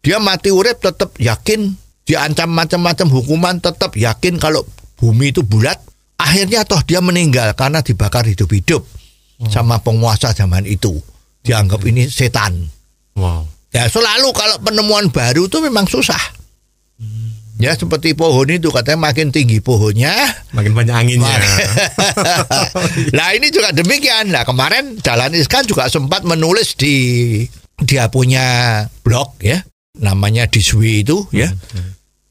dia 0.00 0.16
mati 0.16 0.48
urip 0.48 0.80
tetap 0.80 1.12
yakin, 1.20 1.76
diancam 2.08 2.48
macam-macam 2.48 3.06
hukuman 3.12 3.56
tetap 3.60 3.92
yakin 3.94 4.40
kalau 4.40 4.64
bumi 4.96 5.34
itu 5.34 5.44
bulat. 5.44 5.76
Akhirnya 6.14 6.64
toh 6.64 6.80
dia 6.86 7.02
meninggal 7.04 7.52
karena 7.58 7.82
dibakar 7.84 8.24
hidup-hidup 8.24 8.86
sama 9.50 9.82
penguasa 9.82 10.32
zaman 10.32 10.64
itu. 10.64 10.96
Dianggap 11.44 11.84
ini 11.84 12.08
setan. 12.08 12.70
Wow. 13.18 13.44
Ya 13.74 13.90
selalu 13.90 14.30
kalau 14.32 14.56
penemuan 14.62 15.10
baru 15.10 15.50
itu 15.50 15.58
memang 15.60 15.84
susah. 15.84 16.22
Ya 17.64 17.72
seperti 17.72 18.12
pohon 18.12 18.44
itu 18.52 18.68
katanya 18.68 19.08
makin 19.08 19.32
tinggi 19.32 19.64
pohonnya, 19.64 20.12
Makin 20.52 20.76
banyak 20.76 20.92
anginnya. 20.92 21.32
nah 23.16 23.32
ini 23.36 23.48
juga 23.48 23.72
demikian. 23.72 24.28
Nah 24.28 24.44
kemarin 24.44 25.00
Jalan 25.00 25.32
Iskan 25.32 25.64
juga 25.64 25.88
sempat 25.88 26.28
menulis 26.28 26.76
di 26.76 27.40
dia 27.80 28.12
punya 28.12 28.84
blog 29.00 29.40
ya, 29.40 29.64
namanya 29.96 30.44
Diswi 30.44 31.00
itu 31.08 31.24
ya. 31.32 31.48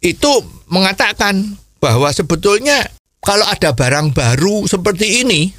Itu 0.05 0.45
mengatakan 0.69 1.57
bahwa 1.81 2.13
sebetulnya 2.13 2.85
kalau 3.25 3.49
ada 3.49 3.73
barang 3.73 4.13
baru 4.13 4.69
seperti 4.69 5.25
ini, 5.25 5.49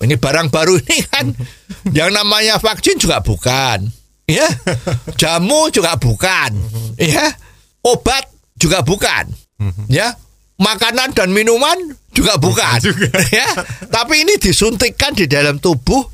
ini 0.00 0.14
barang 0.16 0.48
baru 0.48 0.80
ini 0.80 0.96
kan 1.12 1.36
yang 2.00 2.16
namanya 2.16 2.56
vaksin 2.56 2.96
juga 2.96 3.20
bukan, 3.20 3.92
ya, 4.24 4.48
jamu 5.20 5.68
juga 5.68 6.00
bukan, 6.00 6.56
ya, 6.96 7.28
obat 7.84 8.31
juga 8.62 8.86
bukan, 8.86 9.26
ya, 9.90 10.14
makanan 10.62 11.10
dan 11.18 11.34
minuman 11.34 11.74
juga 12.14 12.38
bukan, 12.38 12.78
ya. 13.34 13.50
Tapi 13.90 14.22
ini 14.22 14.38
disuntikkan 14.38 15.18
di 15.18 15.26
dalam 15.26 15.58
tubuh 15.58 16.06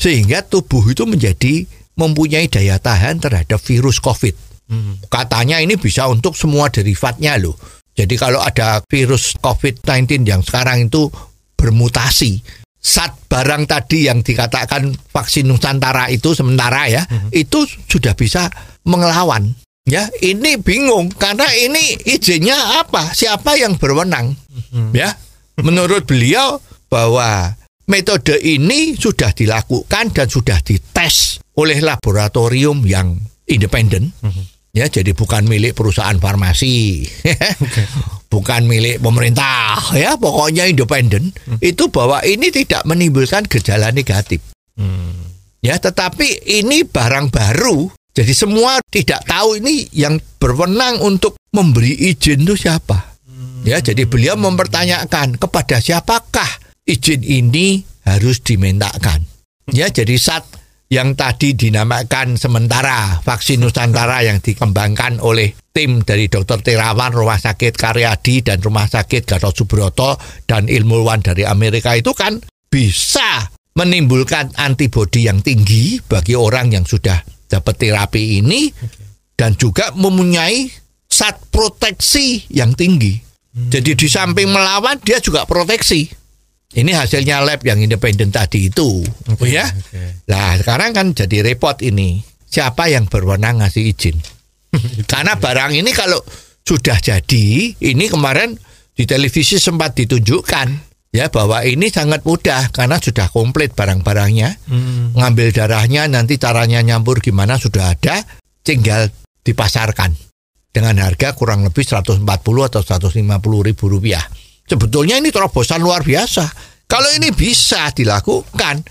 sehingga 0.00 0.40
tubuh 0.40 0.80
itu 0.88 1.04
menjadi 1.04 1.68
mempunyai 2.00 2.48
daya 2.48 2.80
tahan 2.80 3.20
terhadap 3.20 3.60
virus 3.60 4.00
COVID. 4.00 4.32
Katanya 5.12 5.60
ini 5.60 5.76
bisa 5.76 6.08
untuk 6.08 6.32
semua 6.32 6.72
derivatnya 6.72 7.36
loh. 7.36 7.58
Jadi 7.92 8.14
kalau 8.16 8.40
ada 8.40 8.80
virus 8.88 9.36
COVID-19 9.36 10.24
yang 10.24 10.40
sekarang 10.40 10.88
itu 10.88 11.10
bermutasi, 11.58 12.40
saat 12.80 13.12
barang 13.28 13.68
tadi 13.68 14.08
yang 14.08 14.24
dikatakan 14.24 14.88
vaksin 15.12 15.44
Nusantara 15.44 16.08
itu 16.08 16.32
sementara 16.32 16.88
ya, 16.88 17.04
itu 17.34 17.68
sudah 17.68 18.16
bisa 18.16 18.48
mengelawan. 18.88 19.52
Ya, 19.90 20.06
ini 20.22 20.54
bingung 20.54 21.10
karena 21.10 21.50
ini 21.50 21.98
izinnya 22.06 22.78
apa? 22.78 23.10
Siapa 23.10 23.58
yang 23.58 23.74
berwenang? 23.74 24.38
Ya, 24.94 25.18
menurut 25.58 26.06
beliau 26.06 26.62
bahwa 26.86 27.58
metode 27.90 28.38
ini 28.38 28.94
sudah 28.94 29.34
dilakukan 29.34 30.14
dan 30.14 30.30
sudah 30.30 30.62
dites 30.62 31.42
oleh 31.58 31.82
laboratorium 31.82 32.86
yang 32.86 33.18
independen. 33.44 34.14
Ya, 34.70 34.86
jadi 34.86 35.10
bukan 35.10 35.50
milik 35.50 35.74
perusahaan 35.74 36.14
farmasi, 36.14 37.02
bukan 38.32 38.70
milik 38.70 39.02
pemerintah, 39.02 39.74
ya 39.98 40.14
pokoknya 40.14 40.70
independen. 40.70 41.34
Itu 41.58 41.90
bahwa 41.90 42.22
ini 42.22 42.54
tidak 42.54 42.86
menimbulkan 42.86 43.50
gejala 43.50 43.90
negatif. 43.90 44.38
Ya, 45.60 45.74
tetapi 45.82 46.46
ini 46.46 46.86
barang 46.86 47.34
baru. 47.34 47.90
Jadi 48.10 48.32
semua 48.34 48.82
tidak 48.90 49.22
tahu 49.22 49.62
ini 49.62 49.86
yang 49.94 50.18
berwenang 50.42 50.98
untuk 50.98 51.38
memberi 51.54 51.94
izin 52.10 52.42
itu 52.42 52.58
siapa. 52.58 53.18
Ya, 53.60 53.78
jadi 53.78 54.08
beliau 54.08 54.40
mempertanyakan 54.40 55.36
kepada 55.36 55.78
siapakah 55.84 56.48
izin 56.88 57.20
ini 57.22 57.84
harus 58.08 58.40
dimintakan. 58.40 59.22
Ya, 59.70 59.92
jadi 59.92 60.16
saat 60.16 60.48
yang 60.90 61.14
tadi 61.14 61.54
dinamakan 61.54 62.34
sementara 62.34 63.22
vaksin 63.22 63.62
Nusantara 63.62 64.26
yang 64.26 64.42
dikembangkan 64.42 65.22
oleh 65.22 65.54
tim 65.70 66.02
dari 66.02 66.26
Dr. 66.26 66.66
Terawan 66.66 67.14
Rumah 67.14 67.38
Sakit 67.38 67.78
Karyadi 67.78 68.42
dan 68.42 68.58
Rumah 68.58 68.90
Sakit 68.90 69.22
Gatot 69.22 69.54
Subroto 69.54 70.18
dan 70.50 70.66
ilmuwan 70.66 71.22
dari 71.22 71.46
Amerika 71.46 71.94
itu 71.94 72.10
kan 72.10 72.42
bisa 72.66 73.46
menimbulkan 73.78 74.50
antibodi 74.58 75.30
yang 75.30 75.38
tinggi 75.46 76.02
bagi 76.02 76.34
orang 76.34 76.74
yang 76.74 76.82
sudah 76.82 77.22
dapat 77.50 77.74
terapi 77.74 78.38
ini 78.38 78.70
dan 79.34 79.58
juga 79.58 79.90
mempunyai 79.98 80.70
zat 81.10 81.50
proteksi 81.50 82.46
yang 82.54 82.78
tinggi. 82.78 83.18
Jadi 83.50 83.98
di 83.98 84.06
samping 84.06 84.46
melawan 84.46 85.02
dia 85.02 85.18
juga 85.18 85.42
proteksi. 85.42 86.06
Ini 86.70 86.94
hasilnya 86.94 87.42
lab 87.42 87.66
yang 87.66 87.82
independen 87.82 88.30
tadi 88.30 88.70
itu, 88.70 89.02
Oke, 89.26 89.50
ya. 89.50 89.66
oke. 89.66 90.22
Nah, 90.30 90.54
sekarang 90.54 90.94
kan 90.94 91.06
jadi 91.18 91.42
repot 91.42 91.74
ini. 91.82 92.22
Siapa 92.46 92.86
yang 92.86 93.10
berwenang 93.10 93.58
ngasih 93.58 93.90
izin? 93.90 94.14
Karena 95.10 95.34
barang 95.34 95.74
ini 95.74 95.90
kalau 95.90 96.22
sudah 96.62 97.02
jadi, 97.02 97.74
ini 97.74 98.06
kemarin 98.06 98.54
di 98.94 99.02
televisi 99.02 99.58
sempat 99.58 99.98
ditunjukkan 99.98 100.89
ya 101.10 101.28
bahwa 101.30 101.62
ini 101.66 101.90
sangat 101.90 102.22
mudah 102.22 102.70
karena 102.70 102.98
sudah 102.98 103.30
komplit 103.30 103.74
barang-barangnya. 103.74 104.50
Hmm. 104.70 105.14
Ngambil 105.14 105.54
darahnya 105.54 106.06
nanti 106.06 106.38
caranya 106.38 106.82
nyampur 106.82 107.18
gimana 107.18 107.58
sudah 107.58 107.94
ada, 107.94 108.22
tinggal 108.62 109.10
dipasarkan 109.42 110.14
dengan 110.70 111.02
harga 111.02 111.34
kurang 111.34 111.66
lebih 111.66 111.82
140 111.82 112.22
atau 112.70 112.80
150 112.82 113.66
ribu 113.66 113.84
rupiah. 113.90 114.22
Sebetulnya 114.70 115.18
ini 115.18 115.34
terobosan 115.34 115.82
luar 115.82 116.06
biasa. 116.06 116.46
Kalau 116.86 117.10
ini 117.14 117.30
bisa 117.34 117.90
dilakukan, 117.90 118.82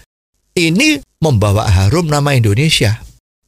ini 0.60 1.00
membawa 1.24 1.68
harum 1.68 2.08
nama 2.08 2.36
Indonesia. 2.36 3.00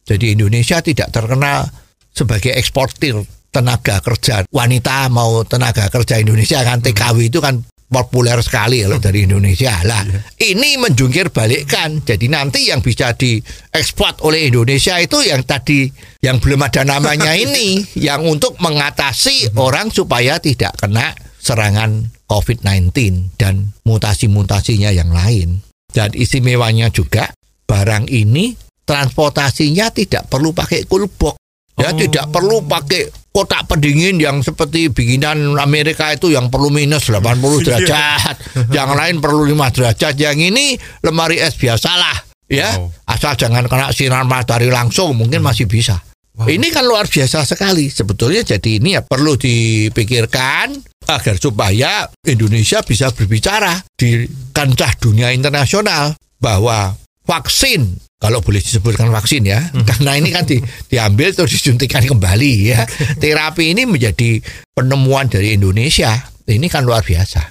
Jadi 0.04 0.36
Indonesia 0.36 0.80
tidak 0.80 1.12
terkenal 1.12 1.68
sebagai 2.12 2.52
eksportir 2.52 3.16
tenaga 3.52 4.00
kerja 4.00 4.48
wanita 4.48 5.12
mau 5.12 5.44
tenaga 5.44 5.92
kerja 5.92 6.16
Indonesia 6.16 6.64
kan 6.64 6.80
TKW 6.80 7.28
itu 7.28 7.40
kan 7.40 7.60
populer 7.92 8.40
sekali 8.40 8.80
kalau 8.80 8.96
dari 8.96 9.28
Indonesia. 9.28 9.84
Lah 9.84 10.00
ini 10.40 10.80
menjungkir 10.80 11.28
balikkan. 11.28 12.00
Jadi 12.00 12.26
nanti 12.32 12.72
yang 12.72 12.80
bisa 12.80 13.12
diekspor 13.12 14.24
oleh 14.24 14.48
Indonesia 14.48 14.96
itu 14.96 15.20
yang 15.20 15.44
tadi 15.44 15.92
yang 16.24 16.40
belum 16.40 16.64
ada 16.64 16.82
namanya 16.88 17.36
ini 17.44 17.84
yang 18.00 18.24
untuk 18.24 18.56
mengatasi 18.58 19.52
orang 19.60 19.92
supaya 19.92 20.40
tidak 20.40 20.72
kena 20.80 21.12
serangan 21.36 22.08
COVID-19 22.26 22.90
dan 23.36 23.76
mutasi-mutasinya 23.84 24.88
yang 24.88 25.12
lain. 25.12 25.60
Dan 25.92 26.16
istimewanya 26.16 26.88
juga 26.88 27.28
barang 27.68 28.08
ini 28.08 28.56
transportasinya 28.88 29.92
tidak 29.92 30.32
perlu 30.32 30.56
pakai 30.56 30.88
kulbok. 30.88 31.36
Ya 31.76 31.92
Oh. 31.92 31.96
tidak 31.96 32.28
perlu 32.28 32.64
pakai 32.68 33.21
kotak 33.32 33.64
pendingin 33.64 34.20
yang 34.20 34.44
seperti 34.44 34.92
bikinan 34.92 35.56
Amerika 35.56 36.12
itu 36.12 36.28
yang 36.28 36.52
perlu 36.52 36.68
minus 36.68 37.08
80 37.08 37.32
derajat. 37.66 38.36
Yang 38.68 38.90
lain 38.92 39.16
perlu 39.24 39.48
5 39.48 39.76
derajat. 39.76 40.14
Yang 40.20 40.38
ini 40.52 40.66
lemari 41.00 41.40
es 41.40 41.56
biasalah 41.56 42.28
ya. 42.52 42.76
Wow. 42.76 42.92
asal 43.08 43.32
jangan 43.40 43.64
kena 43.64 43.88
sinar 43.96 44.28
matahari 44.28 44.68
langsung 44.68 45.16
mungkin 45.16 45.40
masih 45.40 45.64
bisa. 45.64 46.04
Wow. 46.32 46.48
ini 46.48 46.72
kan 46.72 46.84
luar 46.84 47.08
biasa 47.08 47.44
sekali. 47.44 47.88
Sebetulnya 47.88 48.44
jadi 48.44 48.80
ini 48.80 48.96
ya 48.96 49.04
perlu 49.04 49.36
dipikirkan 49.36 50.76
agar 51.08 51.36
supaya 51.36 52.08
Indonesia 52.24 52.80
bisa 52.84 53.12
berbicara 53.12 53.80
di 53.96 54.28
kancah 54.52 54.92
dunia 55.00 55.32
internasional 55.34 56.16
bahwa 56.40 56.96
vaksin. 57.26 57.98
Kalau 58.22 58.38
boleh 58.38 58.62
disebutkan 58.62 59.10
vaksin 59.10 59.42
ya. 59.42 59.58
Karena 59.82 60.14
ini 60.14 60.30
kan 60.30 60.46
di- 60.46 60.62
diambil 60.86 61.34
terus 61.34 61.58
disuntikan 61.58 62.06
kembali 62.06 62.52
ya. 62.70 62.86
Terapi 63.22 63.74
ini 63.74 63.82
menjadi 63.82 64.38
penemuan 64.70 65.26
dari 65.26 65.58
Indonesia. 65.58 66.14
Ini 66.46 66.66
kan 66.70 66.86
luar 66.86 67.02
biasa. 67.02 67.50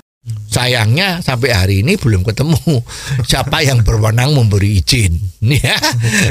Sayangnya 0.51 1.19
sampai 1.25 1.49
hari 1.51 1.75
ini 1.83 1.97
belum 1.97 2.23
ketemu. 2.23 2.61
Siapa 3.29 3.65
yang 3.67 3.83
berwenang 3.83 4.31
memberi 4.31 4.79
izin? 4.79 5.17
Ya. 5.43 5.75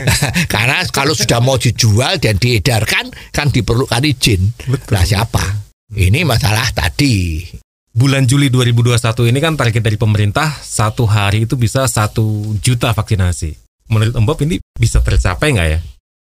Karena 0.52 0.86
kalau 0.88 1.12
sudah 1.12 1.42
mau 1.44 1.60
dijual 1.60 2.16
dan 2.16 2.40
diedarkan 2.40 3.12
kan 3.34 3.52
diperlukan 3.52 4.00
izin. 4.06 4.56
Betul, 4.70 4.94
nah 4.94 5.04
siapa? 5.04 5.42
Ini 5.90 6.22
masalah 6.22 6.70
tadi 6.70 7.42
Bulan 7.90 8.22
Juli 8.22 8.54
2021 8.54 9.34
ini 9.34 9.38
kan 9.42 9.58
target 9.58 9.82
dari 9.82 9.98
pemerintah 9.98 10.46
satu 10.62 11.10
hari 11.10 11.42
itu 11.42 11.58
bisa 11.58 11.90
satu 11.90 12.54
juta 12.62 12.94
vaksinasi. 12.94 13.58
Menurut 13.90 14.14
Bob 14.22 14.38
ini 14.46 14.62
bisa 14.78 15.02
tercapai 15.02 15.50
nggak 15.50 15.68
ya? 15.74 15.80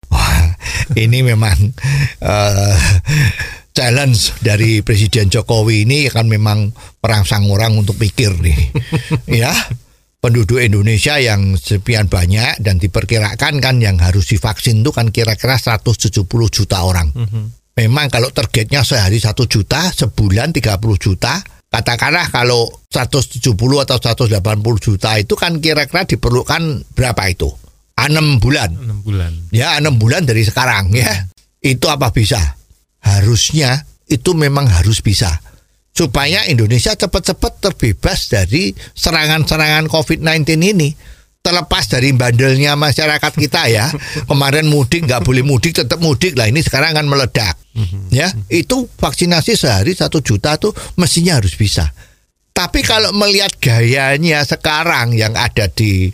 Wah, 0.09 0.57
ini 0.97 1.21
memang 1.21 1.61
eh, 2.25 2.77
challenge 3.77 4.41
dari 4.41 4.81
Presiden 4.81 5.29
Jokowi 5.29 5.85
ini 5.85 6.09
kan 6.09 6.33
memang 6.33 6.73
merangsang 7.05 7.45
orang 7.53 7.77
untuk 7.77 8.01
pikir 8.01 8.41
nih. 8.41 8.61
ya, 9.45 9.53
penduduk 10.25 10.65
Indonesia 10.65 11.21
yang 11.21 11.61
sekian 11.61 12.09
banyak 12.09 12.57
dan 12.65 12.81
diperkirakan 12.81 13.61
kan 13.61 13.77
yang 13.85 14.01
harus 14.01 14.33
divaksin 14.33 14.81
itu 14.81 14.97
kan 14.97 15.13
kira-kira 15.13 15.61
170 15.61 16.25
juta 16.49 16.89
orang. 16.89 17.13
Memang 17.81 18.13
kalau 18.13 18.29
targetnya 18.29 18.85
sehari 18.85 19.17
1 19.17 19.33
juta, 19.49 19.89
sebulan 19.89 20.53
30 20.53 20.77
juta, 21.01 21.41
katakanlah 21.73 22.29
kalau 22.29 22.69
170 22.93 23.57
atau 23.57 23.97
180 23.97 24.37
juta 24.77 25.17
itu 25.17 25.33
kan 25.33 25.57
kira-kira 25.65 26.05
diperlukan 26.05 26.85
berapa 26.93 27.23
itu? 27.33 27.49
6 27.97 28.37
bulan. 28.37 28.77
6 28.77 29.01
bulan. 29.01 29.33
Ya 29.49 29.81
enam 29.81 29.97
bulan 29.97 30.29
dari 30.29 30.45
sekarang 30.45 30.93
ya. 30.93 31.25
Itu 31.61 31.89
apa 31.89 32.13
bisa? 32.13 32.41
Harusnya 33.01 33.89
itu 34.09 34.37
memang 34.37 34.69
harus 34.69 35.01
bisa. 35.01 35.41
Supaya 35.97 36.45
Indonesia 36.53 36.93
cepat-cepat 36.93 37.65
terbebas 37.65 38.29
dari 38.29 38.77
serangan-serangan 38.77 39.89
COVID-19 39.89 40.45
ini. 40.77 40.93
Terlepas 41.41 41.89
dari 41.89 42.13
bandelnya 42.13 42.77
masyarakat 42.77 43.33
kita 43.33 43.73
ya. 43.73 43.89
Kemarin 44.31 44.69
mudik 44.69 45.09
nggak 45.09 45.25
boleh 45.25 45.41
mudik 45.41 45.73
tetap 45.73 45.99
mudik 45.99 46.37
lah 46.37 46.47
ini 46.47 46.61
sekarang 46.61 46.93
kan 46.93 47.09
meledak. 47.09 47.57
Ya, 48.13 48.29
itu 48.53 48.91
vaksinasi 48.99 49.57
sehari 49.57 49.97
satu 49.97 50.21
juta 50.21 50.59
tuh 50.61 50.75
mestinya 51.01 51.39
harus 51.39 51.57
bisa. 51.57 51.89
Tapi 52.51 52.85
kalau 52.85 53.15
melihat 53.17 53.57
gayanya 53.57 54.45
sekarang 54.45 55.17
yang 55.17 55.33
ada 55.33 55.71
di 55.71 56.13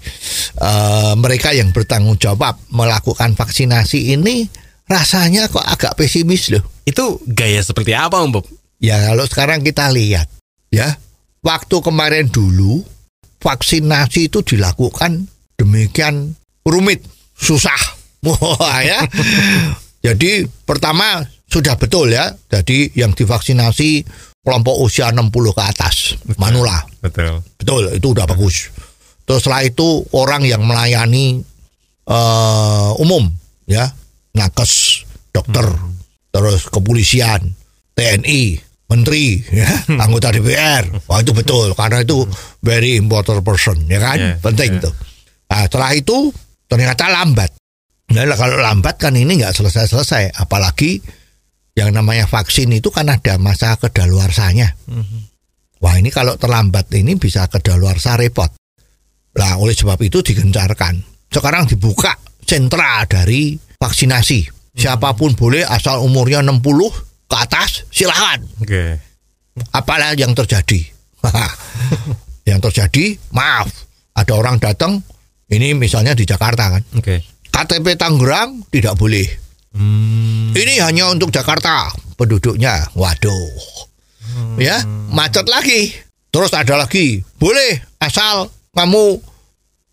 eh, 0.63 1.13
mereka 1.19 1.51
yang 1.51 1.75
bertanggung 1.75 2.21
jawab 2.21 2.61
melakukan 2.71 3.35
vaksinasi 3.35 4.15
ini, 4.15 4.47
rasanya 4.87 5.51
kok 5.51 5.65
agak 5.65 5.99
pesimis 5.99 6.55
loh. 6.55 6.63
Itu 6.87 7.19
gaya 7.27 7.59
seperti 7.65 7.97
apa 7.99 8.23
Om 8.23 8.31
Bob? 8.39 8.47
Ya 8.79 9.11
kalau 9.11 9.27
sekarang 9.27 9.65
kita 9.67 9.91
lihat, 9.91 10.31
ya 10.71 10.95
waktu 11.43 11.77
kemarin 11.83 12.31
dulu 12.31 12.85
vaksinasi 13.47 14.27
itu 14.27 14.43
dilakukan 14.43 15.23
demikian 15.55 16.35
rumit, 16.67 17.07
susah, 17.39 17.79
wah 18.27 18.83
ya. 18.83 19.07
Jadi 20.03 20.43
pertama 20.67 21.23
sudah 21.47 21.79
betul 21.79 22.11
ya, 22.11 22.35
jadi 22.51 22.91
yang 22.99 23.15
divaksinasi 23.15 24.03
kelompok 24.43 24.83
usia 24.83 25.15
60 25.15 25.31
ke 25.31 25.63
atas, 25.63 26.19
manula. 26.39 26.83
Betul. 26.99 27.43
Betul, 27.55 27.83
itu 27.95 28.07
udah 28.11 28.27
bagus. 28.27 28.71
Terus 29.27 29.43
setelah 29.43 29.63
itu 29.63 30.07
orang 30.15 30.43
yang 30.47 30.63
melayani 30.67 31.43
eh, 32.07 32.91
umum, 33.03 33.31
ya, 33.67 33.91
nakes, 34.35 35.03
dokter, 35.31 35.67
terus 36.31 36.67
kepolisian, 36.71 37.55
TNI, 37.95 38.66
menteri, 38.87 39.43
ya, 39.51 39.67
anggota 39.99 40.31
DPR. 40.31 40.87
Wah 41.11 41.19
itu 41.23 41.35
betul, 41.35 41.75
karena 41.75 42.03
itu 42.03 42.23
very 42.63 42.95
important 42.99 43.43
person, 43.43 43.83
ya 43.91 43.99
kan, 43.99 44.19
Yeah, 44.19 44.37
penting 44.39 44.79
yeah. 44.79 44.85
tuh. 44.87 44.95
Nah, 45.47 45.63
setelah 45.67 45.91
itu 45.95 46.17
ternyata 46.67 47.11
lambat. 47.11 47.51
Nah, 48.15 48.23
kalau 48.39 48.59
lambat 48.63 48.95
kan 49.03 49.15
ini 49.19 49.43
nggak 49.43 49.55
selesai-selesai, 49.55 50.39
apalagi 50.39 51.03
yang 51.77 51.93
namanya 51.93 52.25
vaksin 52.25 52.73
itu 52.73 52.89
kan 52.89 53.11
ada 53.13 53.37
masa 53.37 53.77
kedaluarsanya. 53.77 54.73
Wah 55.77 55.95
ini 56.01 56.09
kalau 56.09 56.41
terlambat 56.41 56.89
ini 56.97 57.21
bisa 57.21 57.45
kedaluarsa 57.53 58.17
repot. 58.17 58.49
Lah 59.37 59.61
oleh 59.61 59.77
sebab 59.77 60.01
itu 60.01 60.25
digencarkan. 60.25 60.97
Sekarang 61.29 61.69
dibuka 61.69 62.17
sentra 62.41 63.05
dari 63.05 63.53
vaksinasi. 63.77 64.57
Siapa 64.73 65.13
pun 65.13 65.37
boleh 65.37 65.65
asal 65.69 66.01
umurnya 66.01 66.41
60 66.41 66.57
ke 67.27 67.37
atas 67.37 67.87
silahkan. 67.91 68.43
Oke. 68.63 68.99
Apalah 69.73 70.15
yang 70.15 70.33
terjadi? 70.37 70.81
yang 72.49 72.63
terjadi 72.63 73.19
maaf 73.35 73.67
ada 74.15 74.33
orang 74.39 74.57
datang 74.63 75.03
ini 75.51 75.75
misalnya 75.75 76.15
di 76.15 76.27
Jakarta 76.27 76.79
kan. 76.79 76.83
Oke. 76.99 77.23
KTP 77.51 77.97
Tangerang 77.97 78.67
tidak 78.71 78.99
boleh. 78.99 79.27
Hmm. 79.77 80.53
Ini 80.57 80.81
hanya 80.83 81.13
untuk 81.13 81.31
Jakarta 81.33 81.93
penduduknya. 82.17 82.91
Waduh. 82.97 83.85
ya 84.61 84.81
macet 85.13 85.47
lagi. 85.49 85.93
Terus 86.33 86.53
ada 86.53 86.77
lagi, 86.77 87.25
boleh 87.41 87.81
asal 87.97 88.53
kamu 88.77 89.17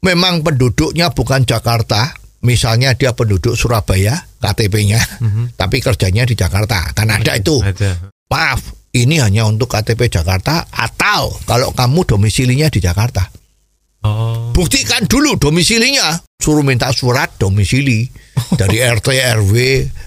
memang 0.04 0.43
penduduknya 0.43 1.08
bukan 1.15 1.48
Jakarta, 1.48 2.12
misalnya 2.44 2.94
dia 2.94 3.16
penduduk 3.16 3.56
Surabaya, 3.56 4.20
KTP-nya, 4.44 5.00
tapi 5.56 5.80
kerjanya 5.80 6.28
di 6.28 6.36
Jakarta, 6.36 6.92
kan 6.92 7.10
ada 7.10 7.40
itu. 7.40 7.64
Ada. 7.64 8.12
Maaf, 8.30 8.62
ini 8.94 9.18
hanya 9.18 9.50
untuk 9.50 9.74
KTP 9.74 10.12
Jakarta 10.12 10.70
atau 10.70 11.34
kalau 11.50 11.74
kamu 11.74 12.06
domisilinya 12.06 12.70
di 12.70 12.78
Jakarta. 12.78 13.26
Oh. 14.04 14.52
Buktikan 14.52 15.08
dulu 15.08 15.40
domisilinya. 15.40 16.20
Suruh 16.38 16.62
minta 16.62 16.92
surat 16.92 17.32
domisili 17.40 18.06
dari 18.60 18.84
RT, 18.84 19.08
RW, 19.40 19.54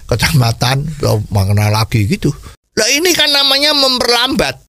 kecamatan, 0.05 0.85
atau 1.01 1.19
mana 1.33 1.73
lagi 1.73 2.05
gitu. 2.05 2.29
Lah 2.77 2.87
ini 2.93 3.09
kan 3.17 3.33
namanya 3.33 3.73
memperlambat. 3.73 4.63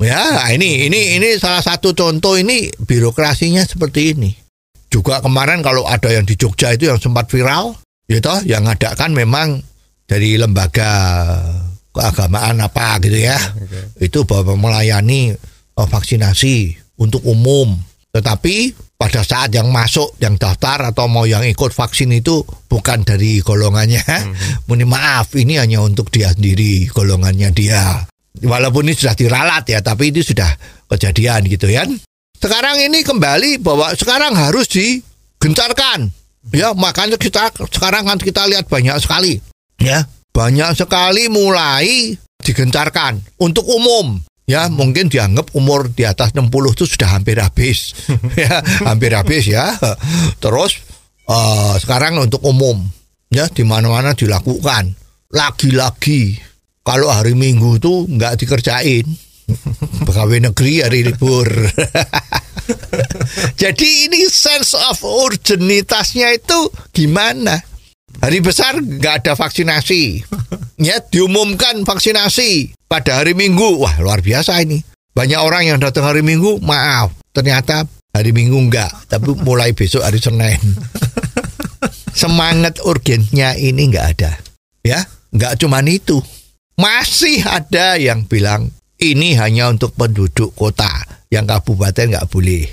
Ya, 0.00 0.50
ini 0.50 0.90
ini 0.90 1.20
ini 1.20 1.38
salah 1.38 1.62
satu 1.62 1.94
contoh 1.94 2.34
ini 2.34 2.72
birokrasinya 2.82 3.62
seperti 3.62 4.16
ini. 4.16 4.43
Juga 4.94 5.18
kemarin 5.18 5.58
kalau 5.58 5.90
ada 5.90 6.06
yang 6.06 6.22
di 6.22 6.38
Jogja 6.38 6.70
itu 6.70 6.86
yang 6.86 7.02
sempat 7.02 7.26
viral, 7.26 7.74
gitu, 8.06 8.30
yang 8.46 8.62
ada 8.70 8.94
kan 8.94 9.10
memang 9.10 9.58
dari 10.06 10.38
lembaga 10.38 10.86
keagamaan 11.90 12.62
apa 12.62 13.02
gitu 13.02 13.18
ya. 13.18 13.34
Itu 13.98 14.22
bahwa 14.22 14.54
melayani 14.54 15.34
eh, 15.34 15.88
vaksinasi 15.90 16.78
untuk 17.02 17.26
umum. 17.26 17.74
Tetapi 18.14 18.70
pada 18.94 19.26
saat 19.26 19.50
yang 19.50 19.74
masuk, 19.74 20.14
yang 20.22 20.38
daftar 20.38 20.94
atau 20.94 21.10
mau 21.10 21.26
yang 21.26 21.42
ikut 21.42 21.74
vaksin 21.74 22.14
itu 22.14 22.46
bukan 22.70 23.02
dari 23.02 23.42
golongannya. 23.42 24.06
Mohon 24.70 24.94
maaf, 24.94 25.34
ini 25.34 25.58
hanya 25.58 25.82
untuk 25.82 26.14
dia 26.14 26.30
sendiri, 26.30 26.86
golongannya 26.94 27.50
dia. 27.50 28.06
Walaupun 28.38 28.86
ini 28.86 28.94
sudah 28.94 29.18
diralat 29.18 29.66
ya, 29.66 29.82
tapi 29.82 30.14
itu 30.14 30.22
sudah 30.22 30.46
kejadian 30.86 31.50
gitu 31.50 31.66
ya. 31.66 31.82
Sekarang 32.38 32.76
ini 32.80 33.00
kembali 33.06 33.62
bahwa 33.62 33.92
sekarang 33.96 34.36
harus 34.36 34.68
digencarkan. 34.68 36.12
Ya, 36.52 36.76
makanya 36.76 37.16
kita 37.16 37.48
sekarang 37.72 38.04
kan 38.04 38.20
kita 38.20 38.44
lihat 38.44 38.68
banyak 38.68 39.00
sekali. 39.00 39.40
Ya, 39.80 40.04
banyak 40.36 40.76
sekali 40.76 41.32
mulai 41.32 42.16
digencarkan 42.44 43.24
untuk 43.40 43.64
umum. 43.64 44.20
Ya, 44.44 44.68
mungkin 44.68 45.08
dianggap 45.08 45.56
umur 45.56 45.88
di 45.88 46.04
atas 46.04 46.36
60 46.36 46.52
itu 46.76 46.84
sudah 46.84 47.16
hampir 47.16 47.40
habis. 47.40 47.96
ya, 48.36 48.60
hampir 48.84 49.16
habis 49.16 49.48
ya. 49.48 49.72
Terus 50.36 50.84
eh, 51.24 51.74
sekarang 51.80 52.20
untuk 52.20 52.44
umum 52.44 52.84
ya 53.32 53.48
di 53.48 53.64
mana-mana 53.64 54.12
dilakukan. 54.12 54.92
Lagi-lagi 55.32 56.38
kalau 56.84 57.08
hari 57.08 57.32
Minggu 57.32 57.80
tuh 57.80 58.04
nggak 58.04 58.36
dikerjain. 58.44 59.08
Pegawai 60.06 60.50
negeri 60.50 60.80
hari 60.80 61.00
libur. 61.04 61.48
Jadi 63.60 64.08
ini 64.08 64.24
sense 64.30 64.78
of 64.78 65.02
urgenitasnya 65.04 66.32
itu 66.32 66.70
gimana? 66.94 67.60
Hari 68.22 68.38
besar 68.40 68.78
nggak 68.78 69.24
ada 69.24 69.32
vaksinasi. 69.34 70.22
Ya 70.80 71.02
diumumkan 71.02 71.82
vaksinasi 71.82 72.72
pada 72.86 73.20
hari 73.20 73.34
Minggu. 73.34 73.82
Wah 73.82 73.98
luar 74.00 74.22
biasa 74.22 74.62
ini. 74.62 74.80
Banyak 75.14 75.40
orang 75.42 75.70
yang 75.70 75.78
datang 75.78 76.10
hari 76.10 76.26
Minggu, 76.26 76.58
maaf. 76.62 77.14
Ternyata 77.34 77.86
hari 78.14 78.34
Minggu 78.34 78.58
enggak. 78.58 78.90
Tapi 79.10 79.34
mulai 79.42 79.74
besok 79.74 80.02
hari 80.02 80.22
Senin. 80.22 80.58
Semangat 82.20 82.78
urgennya 82.82 83.58
ini 83.58 83.90
nggak 83.90 84.06
ada. 84.18 84.38
Ya, 84.86 85.02
nggak 85.34 85.58
cuman 85.58 85.86
itu. 85.90 86.22
Masih 86.74 87.42
ada 87.46 87.98
yang 87.98 88.26
bilang 88.26 88.70
ini 89.00 89.34
hanya 89.38 89.70
untuk 89.70 89.94
penduduk 89.98 90.54
kota. 90.54 90.90
Yang 91.32 91.58
kabupaten 91.58 92.06
nggak 92.14 92.28
boleh. 92.30 92.64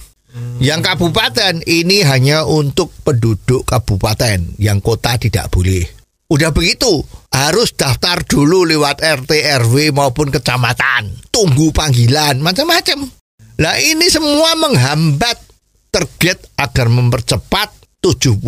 Yang 0.61 0.81
kabupaten 0.87 1.59
ini 1.67 2.07
hanya 2.07 2.47
untuk 2.47 2.93
penduduk 3.03 3.67
kabupaten, 3.67 4.55
yang 4.61 4.79
kota 4.79 5.19
tidak 5.19 5.51
boleh. 5.51 5.83
Udah 6.31 6.55
begitu, 6.55 7.03
harus 7.35 7.75
daftar 7.75 8.23
dulu 8.23 8.63
lewat 8.63 9.03
RT, 9.03 9.31
RW 9.67 9.91
maupun 9.91 10.31
kecamatan. 10.31 11.11
Tunggu 11.27 11.75
panggilan, 11.75 12.39
macam-macam. 12.39 13.03
Lah 13.59 13.75
ini 13.83 14.07
semua 14.07 14.55
menghambat 14.55 15.35
target 15.91 16.47
agar 16.55 16.87
mempercepat 16.87 17.99
70% 17.99 18.39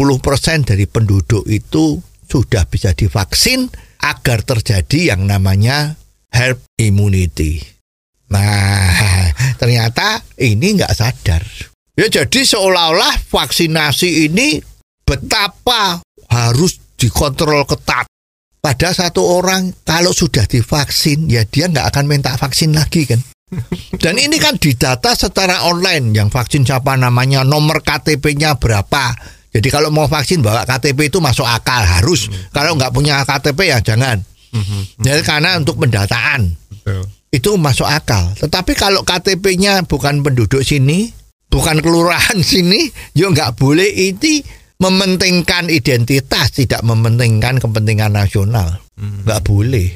dari 0.64 0.88
penduduk 0.88 1.44
itu 1.52 2.00
sudah 2.24 2.64
bisa 2.66 2.96
divaksin 2.96 3.68
agar 4.00 4.42
terjadi 4.48 5.14
yang 5.14 5.28
namanya 5.28 6.00
herd 6.34 6.60
immunity. 6.82 7.62
Nah, 8.34 9.30
ternyata 9.62 10.20
ini 10.42 10.82
nggak 10.82 10.94
sadar. 10.98 11.46
Ya 11.94 12.10
jadi 12.10 12.42
seolah-olah 12.42 13.22
vaksinasi 13.30 14.26
ini 14.26 14.58
betapa 15.06 16.02
harus 16.34 16.82
dikontrol 16.98 17.70
ketat. 17.70 18.10
Pada 18.64 18.96
satu 18.96 19.22
orang 19.38 19.86
kalau 19.86 20.16
sudah 20.16 20.50
divaksin 20.50 21.30
ya 21.30 21.46
dia 21.46 21.70
nggak 21.70 21.94
akan 21.94 22.06
minta 22.10 22.34
vaksin 22.34 22.74
lagi 22.74 23.06
kan. 23.06 23.22
Dan 24.04 24.18
ini 24.18 24.42
kan 24.42 24.58
didata 24.58 25.14
secara 25.14 25.70
online 25.70 26.18
yang 26.18 26.34
vaksin 26.34 26.66
siapa 26.66 26.98
namanya, 26.98 27.46
nomor 27.46 27.86
KTP-nya 27.86 28.58
berapa. 28.58 29.14
Jadi 29.54 29.70
kalau 29.70 29.94
mau 29.94 30.10
vaksin 30.10 30.42
bawa 30.42 30.66
KTP 30.66 31.14
itu 31.14 31.22
masuk 31.22 31.46
akal 31.46 31.86
harus. 31.86 32.26
Kalau 32.50 32.74
nggak 32.74 32.90
punya 32.90 33.22
KTP 33.22 33.70
ya 33.70 33.86
jangan. 33.86 34.18
Jadi 35.02 35.22
karena 35.26 35.58
untuk 35.58 35.82
pendataan 35.82 36.54
Betul. 36.70 37.04
itu 37.34 37.50
masuk 37.58 37.90
akal. 37.90 38.32
Tetapi 38.38 38.78
kalau 38.78 39.02
KTP-nya 39.02 39.84
bukan 39.90 40.22
penduduk 40.22 40.62
sini, 40.62 41.10
bukan 41.50 41.82
kelurahan 41.82 42.38
sini, 42.54 42.90
yo 43.18 43.34
nggak 43.34 43.58
boleh 43.58 43.90
itu 43.90 44.46
mementingkan 44.78 45.72
identitas, 45.72 46.54
tidak 46.54 46.84
mementingkan 46.86 47.58
kepentingan 47.58 48.14
nasional. 48.14 48.84
Nggak 49.00 49.42
boleh. 49.48 49.90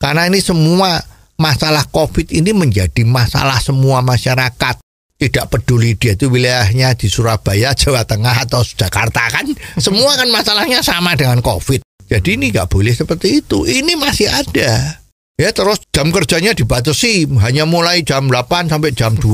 Karena 0.00 0.28
ini 0.30 0.40
semua 0.40 0.96
masalah 1.40 1.88
COVID 1.88 2.32
ini 2.32 2.52
menjadi 2.52 3.02
masalah 3.04 3.58
semua 3.60 4.04
masyarakat. 4.04 4.80
Tidak 5.20 5.52
peduli 5.52 6.00
dia 6.00 6.16
itu 6.16 6.32
wilayahnya 6.32 6.96
di 6.96 7.04
Surabaya, 7.12 7.76
Jawa 7.76 8.08
Tengah 8.08 8.48
atau 8.48 8.64
Jakarta 8.64 9.28
kan. 9.28 9.44
Semua 9.84 10.16
kan 10.16 10.32
masalahnya 10.32 10.80
sama 10.80 11.12
dengan 11.12 11.44
COVID. 11.44 11.84
Jadi 12.10 12.34
ini 12.34 12.50
nggak 12.50 12.66
boleh 12.66 12.90
seperti 12.90 13.38
itu. 13.38 13.62
Ini 13.62 13.94
masih 13.94 14.26
ada. 14.26 14.98
Ya 15.40 15.56
terus 15.56 15.80
jam 15.88 16.12
kerjanya 16.12 16.52
dibatasi 16.52 17.24
hanya 17.40 17.64
mulai 17.64 18.04
jam 18.04 18.28
8 18.28 18.68
sampai 18.68 18.92
jam 18.92 19.16
2. 19.16 19.24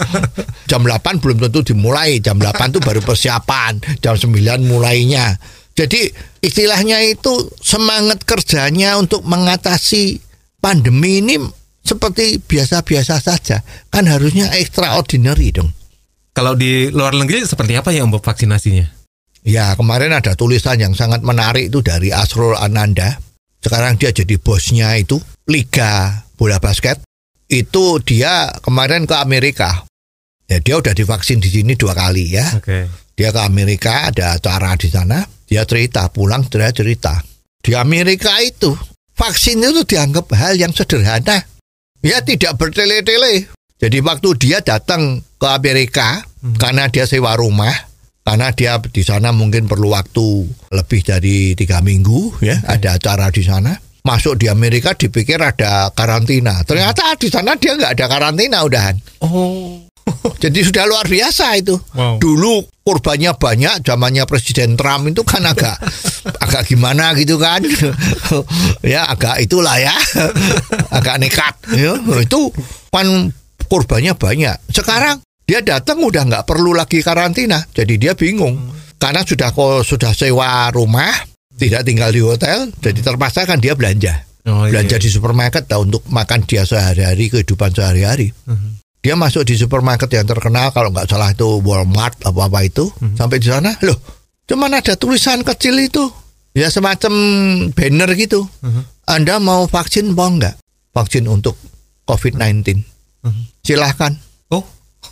jam 0.70 0.80
8 0.80 1.20
belum 1.20 1.36
tentu 1.44 1.60
dimulai, 1.74 2.24
jam 2.24 2.40
8 2.40 2.72
itu 2.72 2.80
baru 2.80 3.04
persiapan, 3.04 4.00
jam 4.00 4.16
9 4.16 4.32
mulainya. 4.64 5.36
Jadi 5.76 6.08
istilahnya 6.40 7.04
itu 7.04 7.52
semangat 7.60 8.24
kerjanya 8.24 8.96
untuk 8.96 9.20
mengatasi 9.28 10.24
pandemi 10.56 11.20
ini 11.20 11.36
seperti 11.84 12.40
biasa-biasa 12.40 13.20
saja. 13.20 13.60
Kan 13.92 14.08
harusnya 14.08 14.48
extraordinary 14.56 15.52
dong. 15.52 15.68
Kalau 16.32 16.56
di 16.56 16.88
luar 16.88 17.12
negeri 17.12 17.44
seperti 17.44 17.76
apa 17.76 17.92
ya 17.92 18.08
untuk 18.08 18.24
vaksinasinya? 18.24 18.99
Ya 19.40 19.72
kemarin 19.72 20.12
ada 20.12 20.36
tulisan 20.36 20.76
yang 20.76 20.92
sangat 20.92 21.24
menarik 21.24 21.72
itu 21.72 21.80
dari 21.80 22.12
Asrul 22.12 22.56
Ananda. 22.56 23.16
Sekarang 23.60 23.96
dia 23.96 24.12
jadi 24.12 24.36
bosnya 24.40 24.96
itu 24.96 25.20
Liga 25.48 26.24
Bola 26.36 26.60
Basket. 26.60 27.00
Itu 27.50 28.00
dia 28.04 28.52
kemarin 28.60 29.08
ke 29.08 29.16
Amerika. 29.16 29.84
Ya 30.48 30.60
dia 30.60 30.80
udah 30.80 30.92
divaksin 30.92 31.40
di 31.40 31.48
sini 31.48 31.76
dua 31.76 31.96
kali 31.96 32.36
ya. 32.36 32.46
Oke. 32.56 32.88
Dia 33.16 33.32
ke 33.32 33.40
Amerika 33.44 34.08
ada 34.08 34.36
acara 34.36 34.76
di 34.80 34.88
sana. 34.88 35.20
Dia 35.44 35.66
cerita 35.68 36.08
pulang 36.08 36.46
dia 36.48 36.72
cerita. 36.72 37.20
Di 37.60 37.76
Amerika 37.76 38.40
itu 38.40 38.72
vaksin 39.12 39.60
itu 39.60 39.84
dianggap 39.84 40.32
hal 40.32 40.56
yang 40.56 40.72
sederhana. 40.72 41.44
Ya 42.00 42.24
tidak 42.24 42.56
bertele-tele. 42.56 43.52
Jadi 43.76 43.98
waktu 44.00 44.30
dia 44.40 44.64
datang 44.64 45.20
ke 45.36 45.46
Amerika 45.48 46.24
karena 46.56 46.88
dia 46.88 47.04
sewa 47.04 47.36
rumah, 47.36 47.72
karena 48.30 48.54
dia 48.54 48.78
di 48.78 49.02
sana 49.02 49.34
mungkin 49.34 49.66
perlu 49.66 49.90
waktu 49.90 50.46
lebih 50.70 51.02
dari 51.02 51.58
tiga 51.58 51.82
minggu 51.82 52.38
ya. 52.46 52.62
Ada 52.62 53.02
acara 53.02 53.26
di 53.34 53.42
sana. 53.42 53.74
Masuk 54.06 54.38
di 54.38 54.46
Amerika 54.46 54.94
dipikir 54.94 55.42
ada 55.42 55.90
karantina. 55.90 56.62
Ternyata 56.62 57.18
di 57.18 57.26
sana 57.26 57.58
dia 57.58 57.74
nggak 57.74 57.98
ada 57.98 58.06
karantina 58.06 58.62
udahan. 58.62 58.94
Oh. 59.26 59.82
jadi 60.42 60.62
sudah 60.62 60.86
luar 60.86 61.10
biasa 61.10 61.58
itu. 61.58 61.74
Wow. 61.90 62.22
dulu 62.22 62.62
korbannya 62.86 63.34
banyak 63.34 63.82
zamannya 63.82 64.22
Presiden 64.30 64.78
Trump 64.78 65.10
itu 65.10 65.26
kan 65.26 65.42
agak 65.50 65.74
agak 66.46 66.70
gimana 66.70 67.10
gitu 67.18 67.34
kan. 67.34 67.66
Ya 68.86 69.10
agak 69.10 69.42
itulah 69.42 69.74
ya. 69.74 69.92
Agak 70.94 71.18
nekat 71.18 71.58
ya. 71.74 71.98
itu 72.22 72.54
kan 72.94 73.34
korbannya 73.66 74.14
banyak. 74.14 74.54
Sekarang 74.70 75.18
dia 75.50 75.58
datang 75.66 75.98
udah 75.98 76.22
nggak 76.30 76.44
perlu 76.46 76.70
lagi 76.70 77.02
karantina 77.02 77.58
jadi 77.74 77.94
dia 77.98 78.12
bingung 78.14 78.54
karena 79.02 79.26
sudah 79.26 79.50
kok 79.50 79.82
sudah 79.82 80.14
sewa 80.14 80.70
rumah 80.70 81.10
tidak 81.58 81.82
tinggal 81.82 82.14
di 82.14 82.22
hotel 82.22 82.70
jadi 82.78 83.02
terpaksa 83.02 83.42
kan 83.42 83.58
dia 83.58 83.74
belanja 83.74 84.30
Oh, 84.48 84.64
iya. 84.64 84.72
belanja 84.72 84.96
di 84.96 85.12
supermarket 85.12 85.68
lah 85.68 85.84
untuk 85.84 86.00
makan 86.08 86.48
dia 86.48 86.64
sehari-hari 86.64 87.28
kehidupan 87.28 87.76
sehari-hari. 87.76 88.32
Dia 89.04 89.12
masuk 89.12 89.44
di 89.44 89.52
supermarket 89.52 90.08
yang 90.08 90.24
terkenal 90.24 90.72
kalau 90.72 90.88
nggak 90.88 91.12
salah 91.12 91.28
itu 91.28 91.60
Walmart 91.60 92.24
apa 92.24 92.48
apa 92.48 92.64
itu 92.64 92.88
sampai 93.20 93.36
di 93.36 93.52
sana 93.52 93.76
loh 93.84 94.00
cuman 94.48 94.80
ada 94.80 94.96
tulisan 94.96 95.44
kecil 95.44 95.76
itu 95.76 96.08
ya 96.56 96.72
semacam 96.72 97.12
banner 97.76 98.16
gitu. 98.16 98.48
Anda 99.04 99.36
mau 99.44 99.68
vaksin 99.68 100.08
mau 100.16 100.32
nggak? 100.32 100.56
Vaksin 100.96 101.28
untuk 101.28 101.60
COVID-19. 102.08 102.80
Silahkan. 103.60 104.16
Oh, 104.48 104.64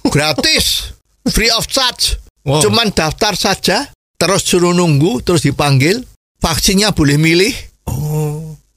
Gratis. 0.08 0.94
Free 1.28 1.52
of 1.52 1.68
charge. 1.68 2.16
Wow. 2.46 2.64
Cuman 2.64 2.94
daftar 2.96 3.36
saja, 3.36 3.92
terus 4.16 4.44
suruh 4.48 4.72
nunggu, 4.72 5.20
terus 5.20 5.44
dipanggil. 5.44 6.00
Vaksinnya 6.38 6.94
boleh 6.94 7.18
milih. 7.18 7.54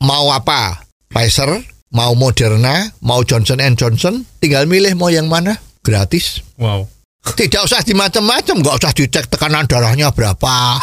Mau 0.01 0.25
apa? 0.33 0.81
Pfizer, 1.07 1.61
mau 1.93 2.17
Moderna, 2.17 2.89
mau 3.05 3.21
Johnson 3.21 3.61
Johnson, 3.77 4.25
tinggal 4.41 4.65
milih 4.65 4.97
mau 4.97 5.13
yang 5.13 5.29
mana. 5.29 5.59
Gratis. 5.81 6.41
wow. 6.57 6.85
Tidak 7.21 7.61
usah 7.61 7.85
di 7.85 7.93
macam-macam, 7.93 8.65
nggak 8.65 8.75
usah 8.81 8.93
dicek 8.97 9.29
tekanan 9.29 9.69
darahnya 9.69 10.09
berapa. 10.09 10.81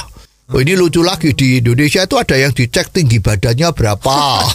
Oh, 0.48 0.62
ini 0.62 0.78
lucu 0.78 1.02
lagi 1.02 1.34
di 1.34 1.58
Indonesia 1.58 2.06
itu 2.06 2.14
ada 2.14 2.38
yang 2.38 2.54
dicek 2.54 2.94
tinggi 2.94 3.18
badannya 3.18 3.68
berapa. 3.74 4.16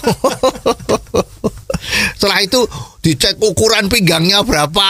Setelah 2.16 2.40
itu 2.40 2.64
dicek 3.04 3.38
ukuran 3.40 3.86
pinggangnya 3.88 4.42
berapa. 4.42 4.88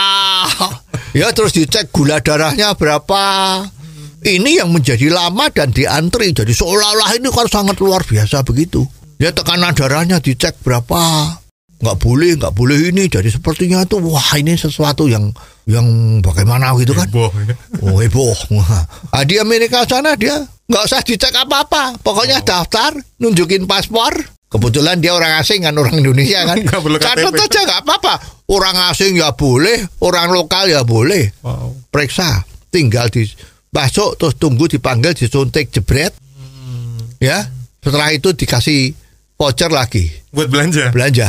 Ya 1.15 1.31
terus 1.31 1.55
dicek 1.55 1.91
gula 1.95 2.19
darahnya 2.19 2.75
berapa. 2.75 3.23
Ini 4.25 4.65
yang 4.65 4.73
menjadi 4.73 5.13
lama 5.13 5.47
dan 5.53 5.69
diantri. 5.69 6.33
Jadi 6.33 6.51
seolah-olah 6.51 7.13
ini 7.15 7.29
kan 7.29 7.45
sangat 7.45 7.77
luar 7.77 8.01
biasa 8.01 8.41
begitu. 8.41 8.83
Ya 9.21 9.31
tekanan 9.31 9.77
darahnya 9.77 10.17
dicek 10.19 10.59
berapa. 10.65 11.37
Nggak 11.75 11.97
boleh, 12.01 12.31
nggak 12.39 12.53
boleh 12.55 12.79
ini. 12.89 13.05
Jadi 13.05 13.29
sepertinya 13.29 13.85
itu 13.85 14.01
wah 14.01 14.33
ini 14.35 14.57
sesuatu 14.57 15.05
yang 15.05 15.29
yang 15.69 15.85
bagaimana 16.25 16.73
gitu 16.81 16.97
kan. 16.97 17.07
Boh. 17.13 17.29
Oh 17.85 18.01
heboh. 18.01 18.35
Wah. 18.51 18.83
Ah, 19.13 19.23
di 19.23 19.37
Amerika 19.37 19.85
sana 19.85 20.17
dia 20.17 20.41
nggak 20.65 20.83
usah 20.83 21.01
dicek 21.05 21.31
apa-apa. 21.31 22.01
Pokoknya 22.01 22.41
daftar, 22.41 22.97
nunjukin 23.21 23.69
paspor. 23.69 24.34
Kebetulan 24.55 25.03
dia 25.03 25.11
orang 25.11 25.35
asing 25.43 25.67
kan 25.67 25.75
orang 25.75 25.99
Indonesia 25.99 26.47
kan. 26.47 26.55
Perlu 26.87 26.95
Catat 26.95 27.35
aja 27.35 27.59
nggak 27.67 27.81
apa-apa. 27.83 28.13
Orang 28.47 28.77
asing 28.87 29.19
ya 29.19 29.35
boleh, 29.35 29.83
orang 29.99 30.31
lokal 30.31 30.71
ya 30.71 30.87
boleh. 30.87 31.27
Wow. 31.43 31.75
Periksa, 31.91 32.47
tinggal 32.71 33.11
di 33.11 33.27
masuk 33.75 34.15
terus 34.15 34.39
tunggu 34.39 34.71
dipanggil 34.71 35.11
disuntik 35.11 35.75
jebret. 35.75 36.15
Ya, 37.19 37.51
setelah 37.83 38.15
itu 38.15 38.31
dikasih 38.31 38.95
voucher 39.35 39.71
lagi 39.71 40.07
Buat 40.31 40.47
belanja. 40.51 40.91
belanja 40.95 41.27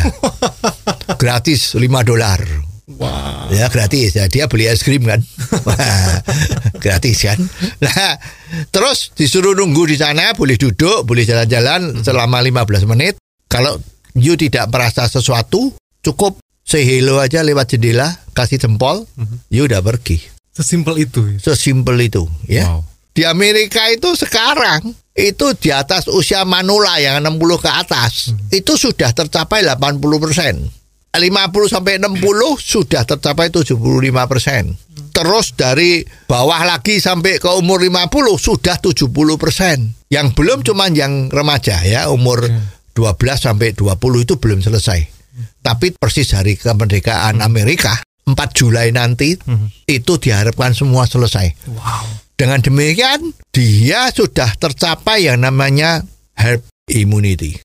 gratis 1.23 1.75
5 1.75 1.83
dolar. 2.07 2.43
Wow. 2.87 3.51
Ya 3.51 3.67
gratis 3.67 4.15
ya 4.15 4.31
dia 4.31 4.47
beli 4.47 4.71
es 4.71 4.87
krim 4.87 5.03
kan. 5.03 5.19
Gratis 6.85 7.19
kan. 7.19 7.35
Nah, 7.83 8.15
terus 8.71 9.11
disuruh 9.19 9.59
nunggu 9.59 9.91
di 9.91 9.99
sana, 9.99 10.39
boleh 10.39 10.55
duduk, 10.55 11.03
boleh 11.03 11.27
jalan-jalan 11.27 12.07
selama 12.07 12.39
15 12.39 12.87
menit. 12.87 13.19
Kalau 13.51 13.75
you 14.15 14.39
tidak 14.39 14.71
merasa 14.71 15.11
sesuatu, 15.11 15.75
cukup 15.99 16.39
say 16.63 16.87
hello 16.87 17.19
aja 17.19 17.43
lewat 17.43 17.75
jendela, 17.75 18.07
kasih 18.39 18.63
jempol, 18.63 19.03
you 19.51 19.67
udah 19.67 19.83
pergi. 19.83 20.23
Sesimpel 20.55 21.11
itu. 21.11 21.27
Sesimpel 21.43 22.07
itu, 22.07 22.23
ya. 22.47 22.71
Wow. 22.71 22.87
Di 23.17 23.27
Amerika 23.27 23.89
itu 23.91 24.13
sekarang 24.15 24.95
itu 25.17 25.47
di 25.57 25.73
atas 25.73 26.05
usia 26.13 26.45
manula 26.45 27.01
yang 27.01 27.25
60 27.25 27.65
ke 27.65 27.71
atas 27.73 28.37
itu 28.53 28.77
sudah 28.77 29.11
tercapai 29.17 29.65
80 29.65 29.99
persen. 30.21 30.55
50 31.19 31.73
sampai 31.73 31.99
60 31.99 32.23
sudah 32.61 33.03
tercapai 33.05 33.49
75 33.49 33.77
persen. 34.31 34.77
Terus 35.13 35.57
dari 35.57 36.05
bawah 36.29 36.61
lagi 36.69 37.01
sampai 37.01 37.41
ke 37.41 37.49
umur 37.57 37.81
50 37.81 38.37
sudah 38.37 38.77
70 38.81 39.09
persen. 39.41 39.97
Yang 40.13 40.27
belum 40.37 40.59
cuman 40.63 40.93
yang 40.93 41.13
remaja 41.33 41.81
ya 41.83 42.13
umur 42.13 42.45
12 42.93 43.03
sampai 43.37 43.73
20 43.73 44.25
itu 44.25 44.35
belum 44.37 44.61
selesai. 44.61 45.01
Tapi 45.61 45.93
persis 45.97 46.33
hari 46.33 46.57
kemerdekaan 46.57 47.45
Amerika 47.45 48.01
4 48.27 48.37
Juli 48.57 48.91
nanti 48.91 49.37
itu 49.87 50.13
diharapkan 50.17 50.73
semua 50.73 51.05
selesai. 51.07 51.47
Wow. 51.71 52.05
Dengan 52.37 52.61
demikian, 52.61 53.33
dia 53.49 54.13
sudah 54.13 54.53
tercapai 54.61 55.25
yang 55.25 55.41
namanya 55.41 56.05
herd 56.37 56.61
immunity. 56.93 57.57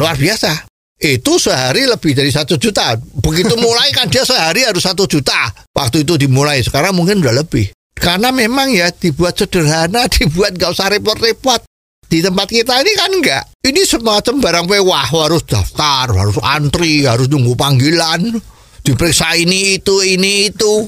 Luar 0.00 0.16
biasa. 0.16 0.64
Itu 0.94 1.42
sehari 1.42 1.90
lebih 1.90 2.14
dari 2.14 2.30
satu 2.30 2.54
juta. 2.54 2.94
Begitu 2.98 3.58
mulai 3.58 3.90
kan 3.90 4.06
dia 4.06 4.22
sehari 4.22 4.62
harus 4.62 4.86
satu 4.86 5.10
juta. 5.10 5.50
Waktu 5.74 6.06
itu 6.06 6.14
dimulai, 6.14 6.62
sekarang 6.62 6.94
mungkin 6.94 7.18
udah 7.18 7.34
lebih. 7.44 7.74
Karena 7.94 8.30
memang 8.30 8.70
ya 8.70 8.90
dibuat 8.94 9.34
sederhana, 9.38 10.06
dibuat 10.14 10.54
gak 10.54 10.74
usah 10.74 10.90
repot-repot. 10.90 11.66
Di 12.04 12.22
tempat 12.22 12.46
kita 12.46 12.78
ini 12.84 12.92
kan 12.94 13.10
enggak. 13.10 13.44
Ini 13.64 13.80
semacam 13.82 14.34
barang 14.38 14.66
mewah, 14.70 15.08
harus 15.08 15.42
daftar, 15.48 16.12
harus 16.14 16.36
antri, 16.44 17.02
harus 17.08 17.26
nunggu 17.26 17.56
panggilan, 17.58 18.38
diperiksa 18.84 19.34
ini 19.34 19.80
itu, 19.80 20.04
ini 20.04 20.52
itu. 20.52 20.84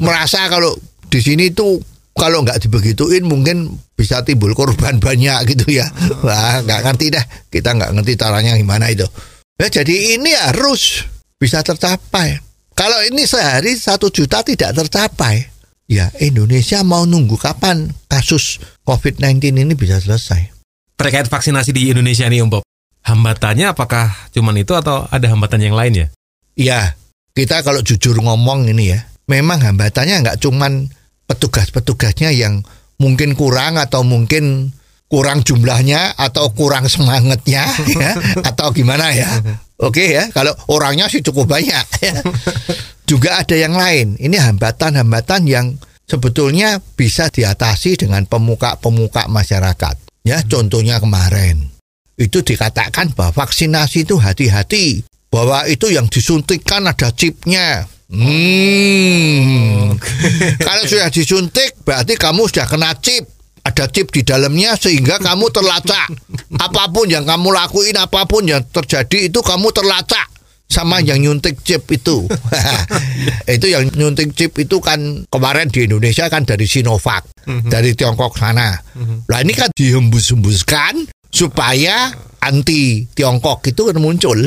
Merasa 0.00 0.48
kalau 0.48 0.74
di 1.06 1.20
sini 1.22 1.52
tuh 1.54 1.78
kalau 2.14 2.46
nggak 2.46 2.62
dibegituin 2.62 3.26
mungkin 3.26 3.74
bisa 3.98 4.22
timbul 4.22 4.54
korban 4.54 4.98
banyak 5.04 5.50
gitu 5.50 5.82
ya. 5.82 5.90
Wah, 6.22 6.62
nggak 6.62 6.80
ngerti 6.86 7.06
dah. 7.10 7.24
Kita 7.50 7.74
nggak 7.74 7.90
ngerti 7.98 8.12
caranya 8.14 8.54
gimana 8.54 8.88
itu. 8.88 9.04
Ya, 9.58 9.70
jadi 9.70 10.18
ini 10.18 10.34
harus 10.34 11.06
bisa 11.38 11.62
tercapai. 11.62 12.38
Kalau 12.74 12.98
ini 13.06 13.22
sehari 13.22 13.78
satu 13.78 14.10
juta 14.10 14.42
tidak 14.42 14.74
tercapai, 14.74 15.46
ya 15.86 16.10
Indonesia 16.18 16.82
mau 16.82 17.06
nunggu 17.06 17.38
kapan 17.38 17.86
kasus 18.10 18.58
COVID-19 18.82 19.62
ini 19.62 19.74
bisa 19.78 20.02
selesai. 20.02 20.50
Terkait 20.98 21.30
vaksinasi 21.30 21.70
di 21.70 21.90
Indonesia 21.94 22.26
nih 22.26 22.42
Om 22.42 22.50
Bob. 22.50 22.64
Hambatannya 23.04 23.70
apakah 23.70 24.10
cuman 24.34 24.58
itu 24.58 24.74
atau 24.74 25.06
ada 25.06 25.26
hambatan 25.30 25.62
yang 25.62 25.76
lain 25.78 25.94
ya? 25.94 26.06
Ya, 26.54 26.80
kita 27.36 27.62
kalau 27.62 27.78
jujur 27.84 28.18
ngomong 28.18 28.66
ini 28.70 28.96
ya, 28.96 29.06
memang 29.30 29.62
hambatannya 29.62 30.24
nggak 30.24 30.38
cuman 30.42 30.90
petugas-petugasnya 31.26 32.30
yang 32.34 32.64
mungkin 33.00 33.34
kurang 33.34 33.80
atau 33.80 34.06
mungkin 34.06 34.72
kurang 35.08 35.44
jumlahnya 35.46 36.16
atau 36.18 36.50
kurang 36.56 36.88
semangatnya 36.90 37.68
ya 38.02 38.10
atau 38.42 38.72
gimana 38.74 39.12
ya. 39.14 39.30
Oke 39.74 40.14
ya, 40.14 40.30
kalau 40.30 40.54
orangnya 40.70 41.10
sih 41.10 41.20
cukup 41.20 41.50
banyak 41.50 41.86
ya. 41.98 42.14
Juga 43.04 43.42
ada 43.42 43.58
yang 43.58 43.74
lain. 43.74 44.16
Ini 44.16 44.38
hambatan-hambatan 44.38 45.50
yang 45.50 45.76
sebetulnya 46.06 46.78
bisa 46.94 47.28
diatasi 47.28 47.98
dengan 47.98 48.24
pemuka-pemuka 48.24 49.26
masyarakat. 49.28 50.24
Ya, 50.24 50.40
contohnya 50.46 51.02
kemarin 51.02 51.74
itu 52.14 52.46
dikatakan 52.46 53.12
bahwa 53.18 53.44
vaksinasi 53.44 54.06
itu 54.06 54.16
hati-hati 54.18 55.02
bahwa 55.34 55.66
itu 55.66 55.90
yang 55.90 56.06
disuntikkan 56.06 56.86
ada 56.86 57.10
chipnya. 57.10 57.90
Hmm. 58.14 59.98
Kalau 60.62 60.82
sudah 60.86 61.10
disuntik 61.10 61.74
berarti 61.82 62.14
kamu 62.14 62.46
sudah 62.46 62.66
kena 62.70 62.94
chip. 63.02 63.26
Ada 63.64 63.88
chip 63.88 64.12
di 64.12 64.20
dalamnya 64.20 64.76
sehingga 64.76 65.16
kamu 65.16 65.48
terlacak. 65.48 66.12
Apa 66.60 66.92
pun 66.92 67.08
yang 67.08 67.24
kamu 67.24 67.48
lakuin, 67.48 67.96
apa 67.96 68.28
pun 68.28 68.44
yang 68.44 68.60
terjadi 68.60 69.32
itu 69.32 69.40
kamu 69.40 69.72
terlacak 69.72 70.28
sama 70.68 71.00
yang 71.00 71.24
nyuntik 71.24 71.64
chip 71.64 71.88
itu. 71.88 72.28
itu 73.56 73.66
yang 73.66 73.88
nyuntik 73.88 74.36
chip 74.36 74.52
itu 74.60 74.84
kan 74.84 75.24
kemarin 75.32 75.72
di 75.72 75.88
Indonesia 75.88 76.28
kan 76.28 76.44
dari 76.44 76.68
Sinovac, 76.68 77.24
dari 77.64 77.96
Tiongkok 77.96 78.36
sana. 78.36 78.76
Lah 79.32 79.40
ini 79.40 79.56
kan 79.56 79.72
dihembus-hembuskan 79.72 81.08
supaya 81.32 82.12
anti 82.44 83.08
Tiongkok 83.16 83.64
itu 83.64 83.88
kan 83.88 83.96
muncul. 83.96 84.38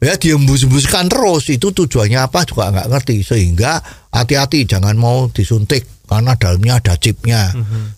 Ya 0.00 0.16
dihembus-hembuskan 0.16 1.12
terus 1.12 1.52
itu 1.52 1.76
tujuannya 1.76 2.24
apa 2.24 2.48
juga 2.48 2.72
nggak 2.72 2.88
ngerti 2.88 3.20
sehingga 3.20 3.84
hati-hati 4.08 4.64
jangan 4.64 4.96
mau 4.96 5.28
disuntik 5.28 5.84
karena 6.08 6.34
dalamnya 6.34 6.80
ada 6.80 6.94
chipnya. 6.96 7.52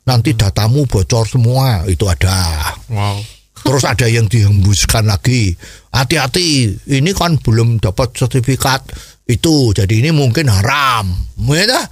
Nanti 0.05 0.35
datamu 0.35 0.85
bocor 0.85 1.25
semua 1.25 1.87
itu 1.87 2.05
ada. 2.11 2.75
Wow. 2.91 3.23
Terus 3.63 3.87
ada 3.87 4.11
yang 4.11 4.27
dihembuskan 4.27 5.07
lagi. 5.07 5.55
Hati-hati, 5.95 6.77
ini 6.91 7.11
kan 7.15 7.39
belum 7.39 7.79
dapat 7.79 8.13
sertifikat 8.19 8.83
itu. 9.31 9.71
Jadi 9.71 10.03
ini 10.03 10.11
mungkin 10.11 10.51
haram. 10.51 11.07
Ya, 11.47 11.87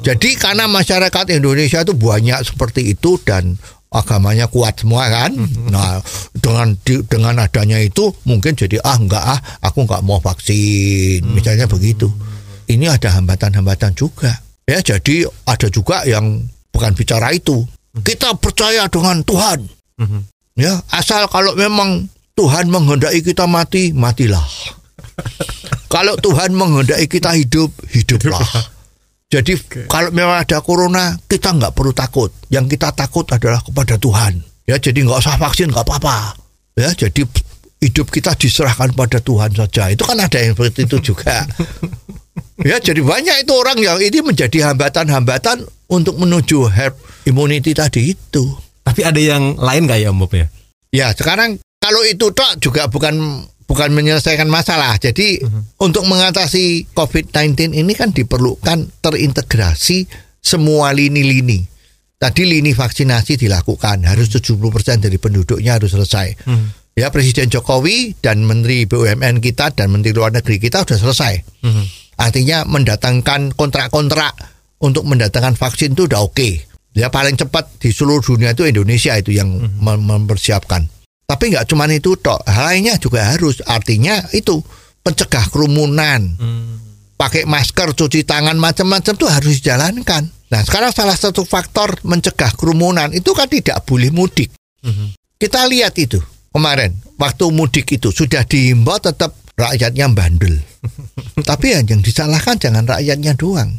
Jadi 0.00 0.40
karena 0.40 0.64
masyarakat 0.64 1.28
Indonesia 1.36 1.84
itu 1.84 1.92
banyak 1.92 2.40
seperti 2.40 2.96
itu 2.96 3.20
dan 3.20 3.60
agamanya 3.90 4.46
kuat 4.46 4.78
semua 4.78 5.10
kan. 5.10 5.34
Nah, 5.66 5.98
dengan 6.32 6.78
di- 6.80 7.02
dengan 7.04 7.38
adanya 7.38 7.78
itu 7.78 8.14
mungkin 8.22 8.54
jadi 8.54 8.78
ah 8.80 8.96
enggak 8.96 9.20
ah, 9.20 9.38
aku 9.60 9.82
enggak 9.84 10.02
mau 10.02 10.22
vaksin. 10.22 11.26
Misalnya 11.26 11.66
begitu. 11.66 12.06
Ini 12.70 12.86
ada 12.86 13.18
hambatan-hambatan 13.18 13.98
juga. 13.98 14.30
Ya, 14.62 14.78
jadi 14.78 15.26
ada 15.42 15.66
juga 15.66 16.06
yang 16.06 16.46
bukan 16.70 16.94
bicara 16.94 17.34
itu. 17.34 17.66
Kita 17.98 18.38
percaya 18.38 18.86
dengan 18.86 19.26
Tuhan. 19.26 19.66
Ya, 20.54 20.78
asal 20.88 21.26
kalau 21.26 21.58
memang 21.58 22.06
Tuhan 22.38 22.70
menghendaki 22.70 23.26
kita 23.26 23.50
mati, 23.50 23.90
matilah. 23.90 24.46
Kalau 25.90 26.14
Tuhan 26.16 26.54
menghendaki 26.54 27.10
kita 27.10 27.34
hidup, 27.34 27.74
hiduplah. 27.90 28.38
Jadi 29.30 29.54
kalau 29.86 30.10
memang 30.10 30.42
ada 30.42 30.58
corona, 30.58 31.14
kita 31.30 31.54
nggak 31.54 31.70
perlu 31.70 31.94
takut. 31.94 32.34
Yang 32.50 32.74
kita 32.74 32.90
takut 32.90 33.22
adalah 33.30 33.62
kepada 33.62 33.94
Tuhan. 33.94 34.42
Ya, 34.66 34.74
jadi 34.82 35.06
nggak 35.06 35.22
usah 35.22 35.38
vaksin, 35.38 35.70
nggak 35.70 35.86
apa-apa. 35.86 36.34
Ya, 36.74 36.90
jadi 36.90 37.22
hidup 37.78 38.10
kita 38.10 38.34
diserahkan 38.34 38.90
pada 38.90 39.22
Tuhan 39.22 39.54
saja. 39.54 39.86
Itu 39.94 40.02
kan 40.02 40.18
ada 40.18 40.34
yang 40.34 40.58
seperti 40.58 40.90
itu 40.90 41.14
juga. 41.14 41.46
ya, 42.68 42.82
jadi 42.82 42.98
banyak 42.98 43.46
itu 43.46 43.52
orang 43.54 43.78
yang 43.78 44.02
ini 44.02 44.18
menjadi 44.18 44.74
hambatan-hambatan 44.74 45.62
untuk 45.86 46.18
menuju 46.18 46.66
herd 46.66 46.98
immunity 47.22 47.70
tadi 47.70 48.18
itu. 48.18 48.50
Tapi 48.82 49.06
ada 49.06 49.22
yang 49.22 49.54
lain 49.54 49.86
nggak 49.86 49.98
ya 50.02 50.10
Om 50.10 50.26
Bob 50.26 50.34
ya? 50.34 50.46
Ya, 50.90 51.06
sekarang 51.14 51.62
kalau 51.78 52.02
itu 52.02 52.34
tok 52.34 52.58
juga 52.58 52.90
bukan 52.90 53.46
bukan 53.70 53.94
menyelesaikan 53.94 54.50
masalah. 54.50 54.98
Jadi 54.98 55.38
untuk 55.78 56.02
mengatasi 56.02 56.90
COVID-19 56.90 57.70
ini 57.70 57.94
kan 57.94 58.10
diperlukan 58.10 58.90
terintegrasi 58.98 60.10
semua 60.42 60.90
lini-lini. 60.90 61.62
Tadi 62.18 62.44
lini 62.44 62.74
vaksinasi 62.76 63.40
dilakukan, 63.40 64.04
harus 64.04 64.28
70% 64.28 64.58
dari 65.00 65.16
penduduknya 65.16 65.78
harus 65.78 65.94
selesai. 65.94 66.36
Ya 66.92 67.08
Presiden 67.08 67.48
Jokowi 67.48 68.18
dan 68.20 68.44
Menteri 68.44 68.84
BUMN 68.84 69.40
kita 69.40 69.72
dan 69.72 69.88
Menteri 69.88 70.12
Luar 70.12 70.34
Negeri 70.34 70.60
kita 70.60 70.82
sudah 70.84 70.98
selesai. 71.00 71.32
Artinya 72.20 72.68
mendatangkan 72.68 73.56
kontrak-kontrak 73.56 74.36
untuk 74.84 75.08
mendatangkan 75.08 75.56
vaksin 75.56 75.96
itu 75.96 76.04
udah 76.04 76.20
oke. 76.20 76.66
Ya 76.92 77.08
paling 77.08 77.38
cepat 77.38 77.80
di 77.80 77.88
seluruh 77.88 78.20
dunia 78.20 78.52
itu 78.52 78.66
Indonesia 78.66 79.16
itu 79.16 79.32
yang 79.32 79.48
mem- 79.80 80.04
mempersiapkan. 80.04 80.90
Tapi 81.30 81.54
nggak 81.54 81.70
cuma 81.70 81.86
itu 81.86 82.18
tok, 82.18 82.42
hal 82.42 82.74
lainnya 82.74 82.98
juga 82.98 83.30
harus. 83.30 83.62
Artinya 83.62 84.18
itu 84.34 84.58
pencegah 85.06 85.46
kerumunan, 85.54 86.34
pakai 87.14 87.46
masker, 87.46 87.94
cuci 87.94 88.26
tangan 88.26 88.58
macam-macam 88.58 89.14
itu 89.14 89.26
harus 89.30 89.62
dijalankan. 89.62 90.26
Nah 90.50 90.60
sekarang 90.66 90.90
salah 90.90 91.14
satu 91.14 91.46
faktor 91.46 92.02
mencegah 92.02 92.50
kerumunan 92.58 93.14
itu 93.14 93.30
kan 93.30 93.46
tidak 93.46 93.86
boleh 93.86 94.10
mudik. 94.10 94.50
Kita 95.38 95.70
lihat 95.70 95.94
itu 96.02 96.18
kemarin 96.50 96.98
waktu 97.14 97.46
mudik 97.54 97.86
itu 97.94 98.10
sudah 98.10 98.42
diimbau 98.42 98.98
tetap 98.98 99.38
rakyatnya 99.54 100.10
bandel. 100.10 100.58
Tapi 101.48 101.78
yang 101.78 101.86
yang 101.86 102.02
disalahkan 102.02 102.58
jangan 102.58 102.90
rakyatnya 102.90 103.38
doang. 103.38 103.78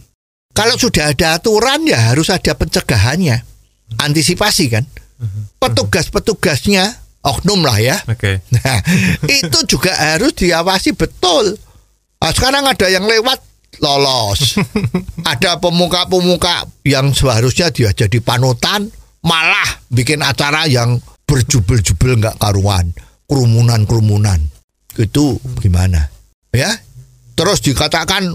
Kalau 0.56 0.80
sudah 0.80 1.12
ada 1.12 1.36
aturan 1.36 1.84
ya 1.84 2.16
harus 2.16 2.32
ada 2.32 2.56
pencegahannya, 2.56 3.44
antisipasi 4.00 4.72
kan. 4.72 4.88
Petugas-petugasnya 5.60 7.11
oknum 7.22 7.62
lah 7.66 7.78
ya. 7.78 7.98
Oke. 8.10 8.42
Nah, 8.54 8.78
itu 9.42 9.60
juga 9.70 9.94
harus 9.94 10.34
diawasi 10.38 10.98
betul. 10.98 11.58
Nah, 12.22 12.32
sekarang 12.34 12.66
ada 12.66 12.88
yang 12.90 13.06
lewat 13.06 13.40
lolos. 13.82 14.58
ada 15.32 15.58
pemuka-pemuka 15.62 16.68
yang 16.86 17.14
seharusnya 17.14 17.72
dia 17.72 17.90
jadi 17.94 18.20
panutan 18.20 18.90
malah 19.22 19.82
bikin 19.90 20.22
acara 20.26 20.66
yang 20.66 20.98
berjubel-jubel 21.26 22.20
nggak 22.20 22.38
karuan, 22.42 22.92
kerumunan-kerumunan. 23.30 24.42
Itu 24.98 25.40
gimana? 25.62 26.12
Ya. 26.52 26.76
Terus 27.32 27.64
dikatakan 27.64 28.28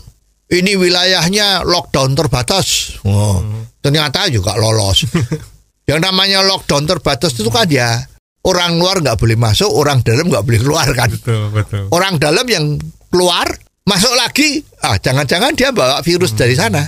ini 0.51 0.72
wilayahnya 0.79 1.66
lockdown 1.68 2.16
terbatas. 2.16 2.96
Oh, 3.05 3.44
ternyata 3.85 4.27
juga 4.33 4.57
lolos. 4.57 5.05
yang 5.90 6.03
namanya 6.03 6.42
lockdown 6.42 6.88
terbatas 6.88 7.37
itu 7.38 7.46
kan 7.53 7.68
ya 7.70 8.03
orang 8.47 8.79
luar 8.79 9.03
nggak 9.03 9.19
boleh 9.19 9.37
masuk, 9.37 9.69
orang 9.69 10.01
dalam 10.07 10.31
nggak 10.31 10.45
boleh 10.47 10.61
keluar 10.63 10.87
kan. 10.95 11.11
Betul, 11.11 11.51
betul. 11.51 11.85
Orang 11.91 12.23
dalam 12.23 12.47
yang 12.47 12.79
keluar 13.11 13.51
masuk 13.83 14.15
lagi, 14.15 14.63
ah 14.87 14.97
jangan-jangan 14.97 15.53
dia 15.59 15.75
bawa 15.75 16.01
virus 16.07 16.33
dari 16.39 16.55
sana. 16.55 16.83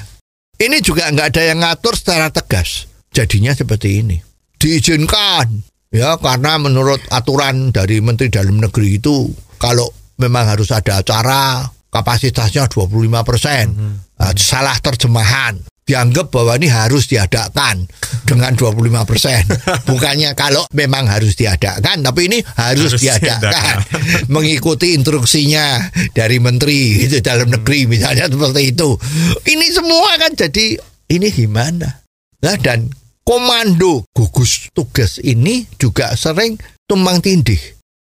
Ini 0.58 0.78
juga 0.82 1.10
nggak 1.10 1.28
ada 1.34 1.42
yang 1.42 1.58
ngatur 1.62 1.94
secara 1.94 2.30
tegas. 2.30 2.86
Jadinya 3.10 3.54
seperti 3.54 4.02
ini. 4.02 4.16
Diizinkan 4.58 5.62
ya 5.88 6.18
karena 6.20 6.60
menurut 6.60 7.00
aturan 7.08 7.72
dari 7.72 8.02
Menteri 8.02 8.28
Dalam 8.28 8.60
Negeri 8.60 9.00
itu 9.00 9.30
kalau 9.56 9.88
memang 10.20 10.44
harus 10.50 10.68
ada 10.74 11.00
acara 11.00 11.64
kapasitasnya 11.88 12.68
25 12.68 13.08
persen 13.24 13.72
salah 14.36 14.76
terjemahan 14.82 15.56
dianggap 15.88 16.28
bahwa 16.28 16.60
ini 16.60 16.68
harus 16.68 17.08
diadakan 17.08 17.88
dengan 18.28 18.52
25 18.52 19.08
persen. 19.08 19.40
Bukannya 19.90 20.36
kalau 20.36 20.68
memang 20.76 21.08
harus 21.08 21.32
diadakan 21.32 22.04
tapi 22.04 22.28
ini 22.28 22.38
harus, 22.44 23.00
Harus 23.00 23.00
diadakan. 23.00 23.76
mengikuti 24.34 24.92
instruksinya 24.92 25.88
dari 26.12 26.36
menteri 26.36 27.08
itu 27.08 27.24
dalam 27.24 27.48
negeri 27.48 27.88
misalnya 27.88 28.28
seperti 28.28 28.76
itu. 28.76 29.00
Ini 29.48 29.66
semua 29.72 30.20
kan 30.20 30.36
jadi 30.36 30.76
ini 31.08 31.32
gimana? 31.32 32.04
Nah 32.44 32.56
dan 32.60 32.92
komando 33.24 34.04
gugus 34.12 34.68
tugas 34.76 35.16
ini 35.24 35.64
juga 35.80 36.12
sering 36.20 36.60
tumbang 36.84 37.24
tindih 37.24 37.60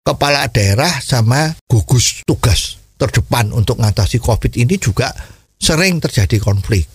kepala 0.06 0.46
daerah 0.46 1.02
sama 1.02 1.58
gugus 1.66 2.22
tugas 2.22 2.78
terdepan 2.94 3.50
untuk 3.50 3.82
mengatasi 3.82 4.22
COVID 4.22 4.54
ini 4.54 4.78
juga 4.78 5.10
sering 5.58 5.98
terjadi 5.98 6.38
konflik. 6.38 6.86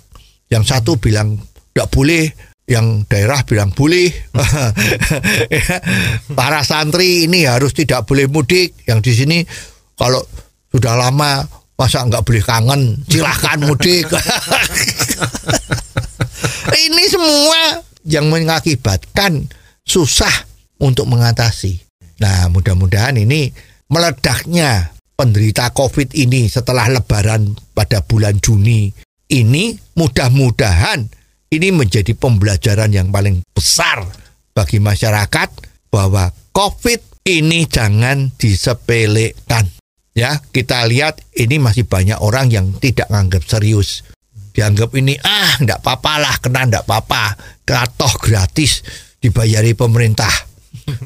Yang 0.49 0.63
satu 0.65 0.97
bilang 0.97 1.37
tidak 1.71 1.93
boleh, 1.93 2.25
yang 2.69 3.03
daerah 3.09 3.41
bilang 3.45 3.73
boleh. 3.73 4.09
Ya, 5.49 5.81
Para 6.37 6.61
santri 6.61 7.25
ini 7.25 7.49
harus 7.49 7.73
tidak 7.73 8.05
boleh 8.05 8.29
mudik. 8.29 8.77
Yang 8.85 8.99
di 9.01 9.13
sini 9.13 9.37
kalau 9.97 10.21
sudah 10.69 10.93
lama 10.93 11.41
masa 11.73 12.05
nggak 12.05 12.21
boleh 12.21 12.43
kangen, 12.45 12.81
silahkan 13.09 13.57
mudik. 13.61 14.05
ini 16.85 17.03
semua 17.09 17.81
yang 18.05 18.29
mengakibatkan 18.29 19.49
susah 19.85 20.45
untuk 20.81 21.09
mengatasi. 21.09 21.81
Nah, 22.19 22.51
mudah-mudahan 22.51 23.15
ini 23.15 23.49
meledaknya 23.89 24.91
penderita 25.17 25.71
COVID 25.73 26.15
ini 26.15 26.47
setelah 26.47 26.87
lebaran 26.87 27.57
pada 27.75 28.03
bulan 28.03 28.39
Juni 28.39 28.91
ini 29.29 29.77
mudah-mudahan 29.93 31.05
ini 31.49 31.69
menjadi 31.73 32.13
pembelajaran 32.13 32.93
yang 32.93 33.09
paling 33.09 33.41
besar 33.53 34.05
bagi 34.53 34.77
masyarakat 34.81 35.49
bahwa 35.89 36.29
COVID 36.53 37.25
ini 37.25 37.65
jangan 37.69 38.33
disepelekan. 38.37 39.65
Ya, 40.17 40.41
kita 40.51 40.83
lihat 40.89 41.21
ini 41.37 41.61
masih 41.61 41.85
banyak 41.85 42.19
orang 42.19 42.49
yang 42.51 42.75
tidak 42.81 43.07
menganggap 43.07 43.45
serius. 43.45 44.03
Dianggap 44.51 44.91
ini 44.97 45.15
ah 45.21 45.55
enggak 45.61 45.79
apa-apa 45.79 46.13
lah 46.19 46.35
kena 46.41 46.67
enggak 46.67 46.83
apa-apa. 46.83 47.37
Katoh 47.63 48.13
gratis 48.19 48.83
dibayari 49.21 49.77
pemerintah. 49.77 50.31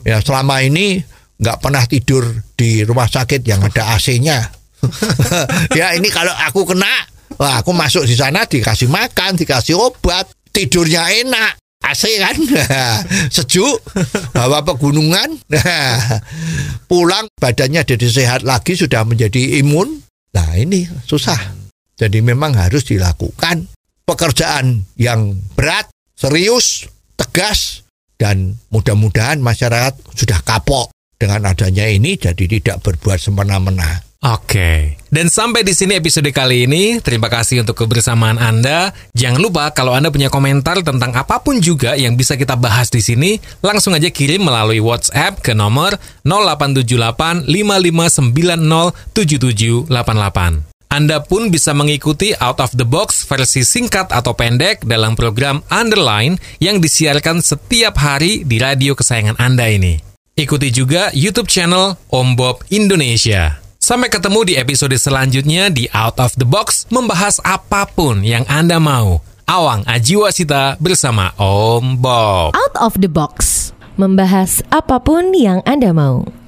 Ya 0.07 0.19
selama 0.23 0.63
ini 0.63 0.99
nggak 1.39 1.59
pernah 1.59 1.83
tidur 1.87 2.23
di 2.55 2.87
rumah 2.87 3.07
sakit 3.07 3.43
yang 3.43 3.63
ada 3.67 3.95
AC-nya. 3.95 4.39
ya 5.79 5.91
ini 5.95 6.07
kalau 6.07 6.31
aku 6.31 6.67
kena, 6.67 6.91
wah 7.37 7.61
aku 7.61 7.71
masuk 7.71 8.05
di 8.07 8.15
sana 8.17 8.45
dikasih 8.45 8.89
makan, 8.89 9.37
dikasih 9.37 9.77
obat, 9.77 10.29
tidurnya 10.53 11.09
enak. 11.23 11.59
AC 11.83 12.15
kan 12.15 12.39
sejuk 13.35 13.83
bawa 14.31 14.63
pegunungan 14.63 15.35
pulang 16.89 17.27
badannya 17.35 17.83
jadi 17.83 18.07
sehat 18.07 18.47
lagi 18.47 18.79
sudah 18.79 19.03
menjadi 19.03 19.59
imun 19.59 19.99
nah 20.31 20.55
ini 20.55 20.87
susah 21.03 21.35
jadi 21.99 22.23
memang 22.23 22.55
harus 22.55 22.87
dilakukan 22.87 23.67
pekerjaan 24.07 24.87
yang 24.95 25.35
berat 25.59 25.91
serius 26.15 26.87
tegas 27.19 27.83
dan 28.15 28.55
mudah-mudahan 28.71 29.43
masyarakat 29.43 29.99
sudah 30.15 30.39
kapok 30.47 30.87
dengan 31.19 31.51
adanya 31.51 31.87
ini 31.87 32.19
jadi 32.19 32.47
tidak 32.47 32.83
berbuat 32.83 33.19
semena-mena. 33.19 34.03
Oke. 34.23 34.95
Dan 35.11 35.27
sampai 35.27 35.67
di 35.67 35.75
sini 35.75 35.99
episode 35.99 36.31
kali 36.31 36.63
ini. 36.63 37.03
Terima 37.03 37.27
kasih 37.27 37.67
untuk 37.67 37.83
kebersamaan 37.83 38.39
Anda. 38.39 38.95
Jangan 39.11 39.43
lupa 39.43 39.67
kalau 39.75 39.91
Anda 39.91 40.15
punya 40.15 40.31
komentar 40.31 40.79
tentang 40.79 41.11
apa 41.11 41.43
pun 41.43 41.59
juga 41.59 41.99
yang 41.99 42.15
bisa 42.15 42.39
kita 42.39 42.55
bahas 42.55 42.87
di 42.87 43.03
sini, 43.03 43.35
langsung 43.59 43.91
aja 43.91 44.07
kirim 44.07 44.47
melalui 44.47 44.79
WhatsApp 44.79 45.43
ke 45.43 45.51
nomor 45.51 45.99
0878 46.23 47.51
5590 47.51 49.91
7788. 49.91 50.71
Anda 50.93 51.25
pun 51.25 51.49
bisa 51.49 51.73
mengikuti 51.75 52.37
Out 52.37 52.61
of 52.63 52.71
the 52.77 52.85
Box 52.85 53.25
versi 53.27 53.65
singkat 53.65 54.13
atau 54.13 54.37
pendek 54.37 54.85
dalam 54.87 55.17
program 55.19 55.65
Underline 55.67 56.39
yang 56.63 56.79
disiarkan 56.79 57.43
setiap 57.43 57.99
hari 57.99 58.45
di 58.45 58.61
radio 58.61 58.93
kesayangan 58.95 59.35
Anda 59.41 59.73
ini. 59.73 59.97
Ikuti 60.37 60.69
juga 60.69 61.09
YouTube 61.11 61.49
channel 61.49 61.97
Om 62.13 62.37
Bob 62.37 62.61
Indonesia. 62.69 63.62
Sampai 63.83 64.07
ketemu 64.07 64.47
di 64.47 64.53
episode 64.55 64.95
selanjutnya 64.95 65.67
di 65.67 65.91
Out 65.91 66.15
of 66.15 66.31
the 66.39 66.47
Box 66.47 66.87
membahas 66.87 67.43
apa 67.43 67.83
pun 67.83 68.23
yang 68.23 68.47
Anda 68.47 68.79
mau. 68.79 69.19
Awang 69.43 69.83
Ajiwasita 69.83 70.79
bersama 70.79 71.35
Om 71.35 71.99
Bob. 71.99 72.55
Out 72.55 72.79
of 72.79 72.95
the 73.03 73.11
box. 73.11 73.75
Membahas 73.99 74.63
apa 74.71 75.03
pun 75.03 75.35
yang 75.35 75.59
Anda 75.67 75.91
mau. 75.91 76.42